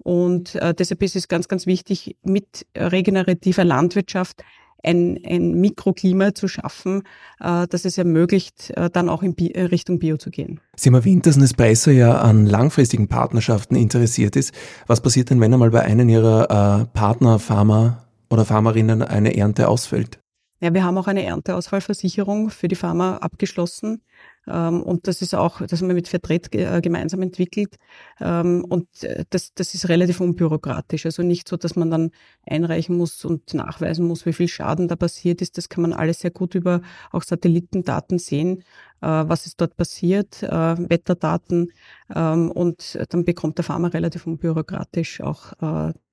Und 0.04 0.54
äh, 0.56 0.75
deshalb 0.75 1.01
ist 1.01 1.16
es 1.16 1.28
ganz, 1.28 1.48
ganz 1.48 1.66
wichtig, 1.66 2.18
mit 2.22 2.68
regenerativer 2.78 3.66
Landwirtschaft 3.66 4.44
ein, 4.84 5.20
ein 5.26 5.54
Mikroklima 5.60 6.34
zu 6.34 6.48
schaffen, 6.48 7.04
äh, 7.40 7.68
dass 7.68 7.86
es 7.86 7.98
ermöglicht, 7.98 8.72
äh, 8.72 8.90
dann 8.90 9.10
auch 9.10 9.24
in 9.24 9.36
Bi 9.36 9.52
äh, 9.52 9.64
Richtung 9.64 10.00
Bio 10.00 10.18
zu 10.18 10.30
gehen. 10.30 10.60
Sie 10.76 10.90
haben 10.90 10.96
erwähnt, 10.96 11.26
dass 11.26 11.38
Nespresso 11.38 11.92
ja 11.92 12.20
an 12.20 12.46
langfristigen 12.46 13.08
Partnerschaften 13.08 13.76
interessiert 13.76 14.36
ist. 14.36 14.54
Was 14.88 15.02
passiert 15.02 15.30
denn, 15.30 15.40
wenn 15.42 15.54
einmal 15.54 15.72
bei 15.72 15.82
einem 15.82 16.10
Ihrer 16.10 16.82
äh, 16.82 16.86
Partner, 16.94 17.40
Farmer 17.40 18.06
oder 18.30 18.46
Farmerinnen 18.46 19.02
eine 19.02 19.36
Ernte 19.36 19.68
ausfällt? 19.68 20.20
Ja, 20.62 20.74
wir 20.74 20.84
haben 20.84 20.98
auch 20.98 21.08
eine 21.08 21.24
Ernteausfallversicherung 21.24 22.50
für 22.50 22.68
die 22.68 22.76
Farmer 22.76 23.24
abgeschlossen. 23.24 24.02
Ähm, 24.50 24.82
und 24.82 25.08
das 25.08 25.22
ist 25.22 25.36
auch, 25.36 25.62
das 25.65 25.82
haben 25.82 25.88
wir 25.88 25.96
mit 25.96 26.08
Vertret 26.08 26.53
äh, 26.56 26.82
gemeinsam 26.82 27.22
entwickelt. 27.22 27.75
Ähm, 28.20 28.65
und 28.68 28.88
äh, 29.03 29.25
das, 29.29 29.53
das 29.53 29.74
ist 29.74 29.89
relativ 29.89 30.20
unbürokratisch. 30.20 31.06
Also 31.06 31.24
nicht 31.24 31.48
so, 31.48 31.58
dass 31.58 31.75
man 31.75 31.91
dann 31.91 32.12
einreichen 32.46 32.98
muss 32.98 33.24
und 33.25 33.53
nachweisen 33.53 34.08
muss, 34.08 34.25
wie 34.25 34.34
viel 34.34 34.48
Schaden 34.48 34.88
da 34.88 34.96
passiert 34.96 35.41
ist. 35.41 35.58
Das 35.58 35.70
kann 35.70 35.84
man 35.84 35.94
alles 35.94 36.22
sehr 36.22 36.32
gut 36.32 36.56
über 36.56 36.82
auch 37.12 37.24
Satellitendaten 37.24 38.18
sehen, 38.18 38.63
äh, 39.01 39.08
was 39.08 39.46
ist 39.46 39.62
dort 39.62 39.77
passiert, 39.77 40.41
Wetterdaten. 40.41 41.72
Ähm, 42.13 42.51
und 42.51 42.98
dann 43.10 43.25
bekommt 43.25 43.58
der 43.58 43.65
Farmer 43.65 43.94
relativ 43.94 44.25
unbürokratisch 44.25 45.22
auch 45.22 45.53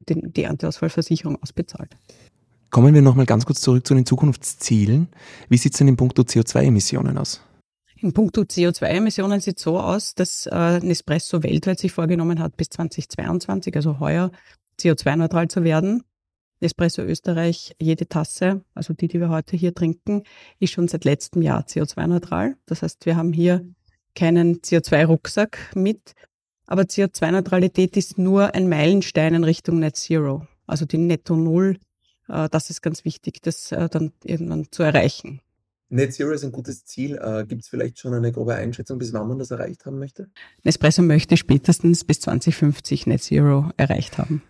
die 0.09 0.43
Ernteausfallversicherung 0.43 1.43
ausbezahlt. 1.43 1.97
Kommen 2.71 2.95
wir 2.95 3.02
nochmal 3.02 3.26
ganz 3.26 3.47
kurz 3.47 3.61
zurück 3.61 3.87
zu 3.87 3.95
den 3.95 4.07
Zukunftszielen. 4.07 5.09
Wie 5.49 5.57
sieht 5.57 5.73
es 5.73 5.78
denn 5.78 5.88
in 5.88 5.97
puncto 5.97 6.23
CO2-Emissionen 6.23 7.16
aus? 7.16 7.40
In 8.00 8.12
puncto 8.12 8.43
CO2-Emissionen 8.43 9.41
sieht 9.41 9.57
es 9.57 9.62
so 9.62 9.81
aus, 9.81 10.15
dass 10.15 10.47
äh, 10.47 10.81
Nespresso 10.81 11.43
weltweit 11.43 11.79
sich 11.79 11.93
vorgenommen 11.93 12.41
hat, 12.41 12.57
bis 12.57 12.69
2022, 12.69 13.75
also 13.75 14.00
heuer, 14.00 14.31
CO2-neutral 14.79 15.49
zu 15.49 15.65
werden. 15.65 16.03
Nespresso 16.61 17.03
Österreich, 17.03 17.75
jede 17.81 18.07
Tasse, 18.07 18.65
also 18.75 18.93
die, 18.93 19.09
die 19.09 19.21
wir 19.21 19.31
heute 19.31 19.57
hier 19.57 19.75
trinken, 19.75 20.25
ist 20.59 20.73
schon 20.73 20.88
seit 20.88 21.05
letztem 21.05 21.43
Jahr 21.43 21.65
CO2-neutral. 21.65 22.57
Das 22.67 22.83
heißt, 22.83 23.07
wir 23.07 23.17
haben 23.17 23.33
hier 23.33 23.67
keinen 24.15 24.61
CO2-Rucksack 24.61 25.59
mit. 25.75 26.15
Aber 26.67 26.83
CO2-Neutralität 26.83 27.97
ist 27.97 28.19
nur 28.19 28.55
ein 28.55 28.69
Meilenstein 28.69 29.35
in 29.35 29.45
Richtung 29.45 29.79
Net 29.79 29.97
Zero, 29.97 30.47
also 30.67 30.85
die 30.85 30.99
Netto 30.99 31.37
Null. 31.37 31.79
Äh, 32.29 32.49
das 32.50 32.71
ist 32.71 32.83
ganz 32.83 33.05
wichtig, 33.05 33.41
das 33.41 33.73
äh, 33.73 33.88
dann 33.88 34.12
irgendwann 34.25 34.67
zu 34.71 34.83
erreichen. 34.83 35.41
Net 35.88 36.12
Zero 36.12 36.33
ist 36.33 36.45
ein 36.45 36.52
gutes 36.52 36.85
Ziel. 36.85 37.16
Äh, 37.16 37.45
Gibt 37.47 37.62
es 37.62 37.69
vielleicht 37.69 37.99
schon 37.99 38.12
eine 38.12 38.33
grobe 38.33 38.55
Einschätzung, 38.55 38.99
bis 38.99 39.12
wann 39.12 39.28
man 39.28 39.38
das 39.38 39.50
erreicht 39.50 39.87
haben 39.87 39.99
möchte? 39.99 40.28
Nespresso 40.64 41.02
möchte 41.02 41.37
spätestens 41.37 42.05
bis 42.05 42.21
2050 42.21 43.07
Net 43.07 43.23
Zero 43.23 43.71
erreicht 43.76 44.19
haben. 44.19 44.43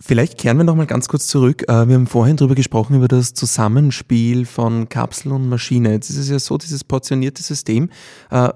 Vielleicht 0.00 0.38
kehren 0.38 0.56
wir 0.56 0.64
noch 0.64 0.76
mal 0.76 0.86
ganz 0.86 1.08
kurz 1.08 1.26
zurück. 1.26 1.64
Äh, 1.68 1.88
wir 1.88 1.96
haben 1.96 2.06
vorhin 2.06 2.36
darüber 2.36 2.54
gesprochen, 2.54 2.96
über 2.96 3.08
das 3.08 3.34
Zusammenspiel 3.34 4.46
von 4.46 4.88
Kapsel 4.88 5.32
und 5.32 5.48
Maschine. 5.48 5.92
Jetzt 5.92 6.08
ist 6.08 6.18
es 6.18 6.30
ja 6.30 6.38
so, 6.38 6.56
dieses 6.56 6.84
portionierte 6.84 7.42
System 7.42 7.90
äh, 8.30 8.48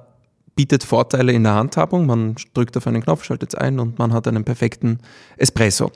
bietet 0.55 0.85
Vorteile 0.85 1.33
in 1.33 1.43
der 1.43 1.55
Handhabung. 1.55 2.07
Man 2.07 2.37
drückt 2.55 2.77
auf 2.77 2.87
einen 2.87 3.03
Knopf, 3.03 3.25
schaltet 3.25 3.55
es 3.55 3.59
ein 3.59 3.81
und 3.81 3.99
man 3.99 4.12
hat 4.12 4.29
einen 4.29 4.45
perfekten 4.45 5.01
Espresso. 5.37 5.90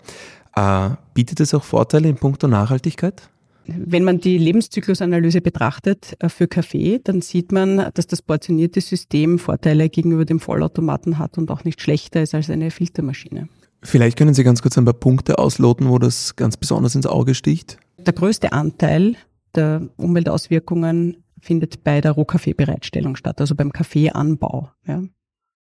Äh, 0.56 0.90
bietet 1.14 1.40
es 1.40 1.54
auch 1.54 1.64
Vorteile 1.64 2.08
in 2.08 2.16
puncto 2.16 2.48
Nachhaltigkeit? 2.48 3.30
Wenn 3.68 4.04
man 4.04 4.20
die 4.20 4.38
Lebenszyklusanalyse 4.38 5.40
betrachtet 5.40 6.16
äh, 6.20 6.28
für 6.28 6.48
Kaffee, 6.48 7.00
dann 7.02 7.20
sieht 7.20 7.52
man, 7.52 7.90
dass 7.94 8.06
das 8.06 8.22
portionierte 8.22 8.80
System 8.80 9.38
Vorteile 9.38 9.88
gegenüber 9.88 10.24
dem 10.24 10.40
Vollautomaten 10.40 11.18
hat 11.18 11.38
und 11.38 11.50
auch 11.50 11.64
nicht 11.64 11.80
schlechter 11.80 12.22
ist 12.22 12.34
als 12.34 12.50
eine 12.50 12.70
Filtermaschine. 12.70 13.48
Vielleicht 13.82 14.18
können 14.18 14.34
Sie 14.34 14.44
ganz 14.44 14.62
kurz 14.62 14.78
ein 14.78 14.84
paar 14.84 14.94
Punkte 14.94 15.38
ausloten, 15.38 15.88
wo 15.88 15.98
das 15.98 16.36
ganz 16.36 16.56
besonders 16.56 16.94
ins 16.94 17.06
Auge 17.06 17.34
sticht. 17.34 17.78
Der 17.98 18.12
größte 18.12 18.52
Anteil 18.52 19.16
der 19.54 19.88
Umweltauswirkungen 19.96 21.22
findet 21.40 21.84
bei 21.84 22.00
der 22.00 22.12
Rohkaffeebereitstellung 22.12 23.16
statt, 23.16 23.40
also 23.40 23.54
beim 23.54 23.72
Kaffeeanbau. 23.72 24.70
Ja. 24.86 25.02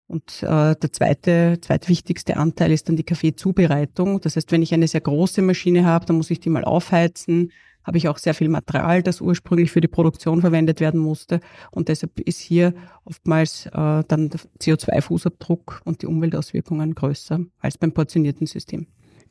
Und 0.08 0.42
äh, 0.42 0.76
der 0.76 0.92
zweite, 0.92 1.58
zweitwichtigste 1.60 2.36
Anteil 2.36 2.70
ist 2.70 2.88
dann 2.88 2.96
die 2.96 3.04
Kaffeezubereitung. 3.04 4.20
Das 4.20 4.36
heißt, 4.36 4.52
wenn 4.52 4.62
ich 4.62 4.72
eine 4.72 4.86
sehr 4.86 5.00
große 5.00 5.42
Maschine 5.42 5.84
habe, 5.84 6.06
dann 6.06 6.16
muss 6.16 6.30
ich 6.30 6.38
die 6.38 6.50
mal 6.50 6.64
aufheizen, 6.64 7.50
habe 7.86 7.98
ich 7.98 8.08
auch 8.08 8.18
sehr 8.18 8.34
viel 8.34 8.48
Material, 8.48 9.02
das 9.02 9.20
ursprünglich 9.20 9.70
für 9.70 9.80
die 9.80 9.88
Produktion 9.88 10.40
verwendet 10.40 10.80
werden 10.80 11.00
musste. 11.00 11.40
Und 11.70 11.88
deshalb 11.88 12.18
ist 12.20 12.40
hier 12.40 12.74
oftmals 13.04 13.66
äh, 13.66 13.70
dann 14.08 14.30
der 14.30 14.40
CO2-Fußabdruck 14.60 15.82
und 15.84 16.02
die 16.02 16.06
Umweltauswirkungen 16.06 16.94
größer 16.94 17.40
als 17.60 17.78
beim 17.78 17.92
portionierten 17.92 18.46
System. 18.46 18.86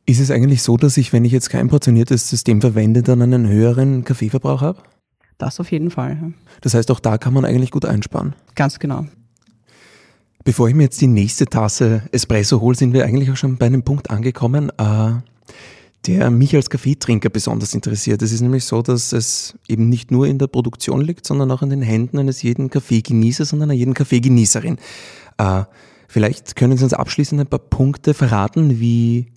Ist 0.06 0.20
es 0.20 0.32
eigentlich 0.32 0.62
so, 0.62 0.78
dass 0.78 0.98
ich, 0.98 1.12
wenn 1.14 1.26
ich 1.26 1.32
jetzt 1.32 1.50
kein 1.50 1.68
portioniertes 1.68 2.30
System 2.30 2.62
verwende, 2.62 3.04
dann 3.04 3.22
einen 3.22 3.48
höheren 3.48 4.04
Kaffeeverbrauch 4.06 4.62
habe? 4.62 4.84
Das 5.38 5.60
auf 5.60 5.72
jeden 5.72 5.92
Fall. 5.92 6.18
Ja. 6.22 6.32
Das 6.62 6.76
heißt, 6.76 6.92
auch 6.92 7.00
da 7.00 7.18
kann 7.18 7.34
man 7.34 7.44
eigentlich 7.44 7.72
gut 7.72 7.86
einsparen. 7.86 8.36
Ganz 8.54 8.80
genau. 8.80 9.06
Bevor 10.46 10.70
ich 10.70 10.76
mir 10.76 10.84
jetzt 10.84 11.02
die 11.02 11.08
nächste 11.08 11.48
Tasse 11.48 12.04
Espresso 12.12 12.62
hole, 12.62 12.76
sind 12.76 12.94
wir 12.94 13.04
eigentlich 13.04 13.32
auch 13.32 13.36
schon 13.36 13.58
bei 13.58 13.66
einem 13.66 13.84
Punkt 13.84 14.12
angekommen, 14.12 14.72
äh, 14.78 15.14
der 16.08 16.30
mich 16.30 16.56
als 16.56 16.70
Kaffeetrinker 16.70 17.30
besonders 17.30 17.74
interessiert. 17.74 18.22
Es 18.22 18.32
ist 18.32 18.42
nämlich 18.42 18.66
so, 18.66 18.82
dass 18.82 19.14
es 19.14 19.58
eben 19.68 19.90
nicht 19.90 20.12
nur 20.12 20.28
in 20.28 20.38
der 20.38 20.48
Produktion 20.48 21.02
liegt, 21.02 21.26
sondern 21.26 21.52
auch 21.52 21.62
in 21.62 21.70
den 21.70 21.82
Händen 21.82 22.20
eines 22.20 22.42
jeden 22.42 22.70
Kaffeegenießers 22.70 23.54
und 23.54 23.62
einer 23.62 23.74
jeden 23.74 23.94
Kaffeegenießerin. 23.94 24.78
Äh, 25.38 25.64
vielleicht 26.08 26.56
können 26.56 26.78
Sie 26.78 26.84
uns 26.84 26.94
abschließend 26.94 27.42
ein 27.42 27.48
paar 27.48 27.60
Punkte 27.60 28.14
verraten, 28.14 28.80
wie 28.80 29.32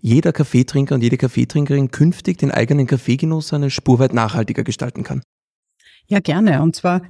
jeder 0.00 0.32
Kaffeetrinker 0.32 0.94
und 0.94 1.02
jede 1.02 1.16
Kaffeetrinkerin 1.16 1.90
künftig 1.90 2.38
den 2.38 2.50
eigenen 2.50 2.86
Kaffeegenuss 2.86 3.52
eine 3.52 3.70
Spur 3.70 3.98
weit 3.98 4.14
nachhaltiger 4.14 4.64
gestalten 4.64 5.04
kann. 5.04 5.22
Ja, 6.06 6.20
gerne. 6.20 6.62
Und 6.62 6.74
zwar 6.76 7.02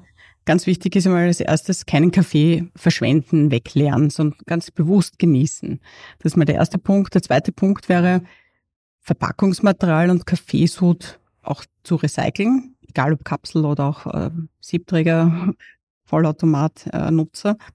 Ganz 0.44 0.66
wichtig 0.66 0.96
ist 0.96 1.07
einmal 1.07 1.27
als 1.27 1.38
erstes 1.38 1.87
keinen 1.87 2.11
Kaffee 2.11 2.68
verschwenden, 2.75 3.53
wegleeren, 3.53 4.11
sondern 4.11 4.40
ganz 4.46 4.72
bewusst 4.72 5.20
genießen. 5.20 5.81
Das 6.18 6.33
ist 6.33 6.37
mal 6.37 6.44
der 6.44 6.57
erste 6.57 6.79
Punkt. 6.79 7.14
Der 7.14 7.22
zweite 7.22 7.53
Punkt 7.53 7.88
wäre, 7.88 8.22
Verpackungsmaterial 9.02 10.10
und 10.10 10.26
Kaffeesud 10.26 11.18
auch 11.42 11.64
zu 11.82 11.96
recyceln, 11.96 12.76
egal 12.88 13.12
ob 13.12 13.24
Kapsel 13.24 13.64
oder 13.64 13.86
auch 13.86 14.06
äh, 14.14 14.30
Siebträger, 14.60 15.54
Vollautomat-Nutzer. 16.04 17.50
Äh, 17.50 17.72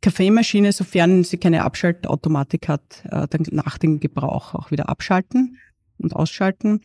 Kaffeemaschine, 0.00 0.72
sofern 0.72 1.22
sie 1.22 1.38
keine 1.38 1.62
Abschaltautomatik 1.62 2.68
hat, 2.68 3.04
äh, 3.04 3.28
dann 3.28 3.46
nach 3.52 3.78
dem 3.78 4.00
Gebrauch 4.00 4.54
auch 4.54 4.70
wieder 4.70 4.88
abschalten 4.88 5.58
und 5.98 6.16
ausschalten. 6.16 6.80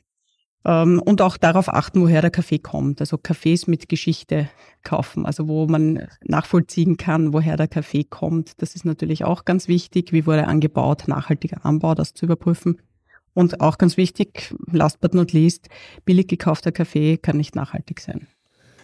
Ähm, 0.65 1.01
und 1.03 1.21
auch 1.21 1.37
darauf 1.37 1.73
achten, 1.73 2.01
woher 2.01 2.21
der 2.21 2.29
Kaffee 2.29 2.59
kommt. 2.59 2.99
Also 2.99 3.17
Kaffees 3.17 3.67
mit 3.67 3.89
Geschichte 3.89 4.49
kaufen, 4.83 5.25
also 5.25 5.47
wo 5.47 5.65
man 5.65 6.07
nachvollziehen 6.25 6.97
kann, 6.97 7.33
woher 7.33 7.57
der 7.57 7.67
Kaffee 7.67 8.03
kommt. 8.03 8.61
Das 8.61 8.75
ist 8.75 8.85
natürlich 8.85 9.23
auch 9.23 9.45
ganz 9.45 9.67
wichtig. 9.67 10.11
Wie 10.13 10.25
wurde 10.25 10.45
angebaut? 10.45 11.07
Nachhaltiger 11.07 11.65
Anbau, 11.65 11.95
das 11.95 12.13
zu 12.13 12.25
überprüfen. 12.25 12.81
Und 13.37 13.61
auch 13.61 13.77
ganz 13.77 13.97
wichtig, 13.97 14.51
last 14.71 14.99
but 14.99 15.13
not 15.13 15.31
least, 15.31 15.69
billig 16.05 16.27
gekaufter 16.27 16.71
Kaffee 16.71 17.17
kann 17.17 17.37
nicht 17.37 17.55
nachhaltig 17.55 17.99
sein. 17.99 18.25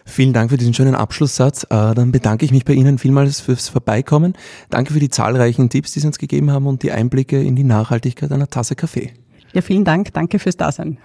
Vielen 0.04 0.32
Dank 0.32 0.50
für 0.50 0.56
diesen 0.56 0.72
schönen 0.72 0.94
Abschlusssatz. 0.94 1.64
Äh, 1.64 1.92
dann 1.92 2.12
bedanke 2.12 2.44
ich 2.44 2.52
mich 2.52 2.64
bei 2.64 2.72
Ihnen 2.72 2.98
vielmals 2.98 3.40
fürs 3.40 3.68
Vorbeikommen. 3.68 4.34
Danke 4.70 4.92
für 4.92 5.00
die 5.00 5.10
zahlreichen 5.10 5.70
Tipps, 5.70 5.90
die 5.90 5.98
Sie 5.98 6.06
uns 6.06 6.18
gegeben 6.18 6.52
haben 6.52 6.68
und 6.68 6.84
die 6.84 6.92
Einblicke 6.92 7.42
in 7.42 7.56
die 7.56 7.64
Nachhaltigkeit 7.64 8.30
einer 8.30 8.48
Tasse 8.48 8.76
Kaffee. 8.76 9.12
Ja, 9.54 9.60
vielen 9.60 9.84
Dank. 9.84 10.12
Danke 10.12 10.38
fürs 10.38 10.56
Dasein. 10.56 10.98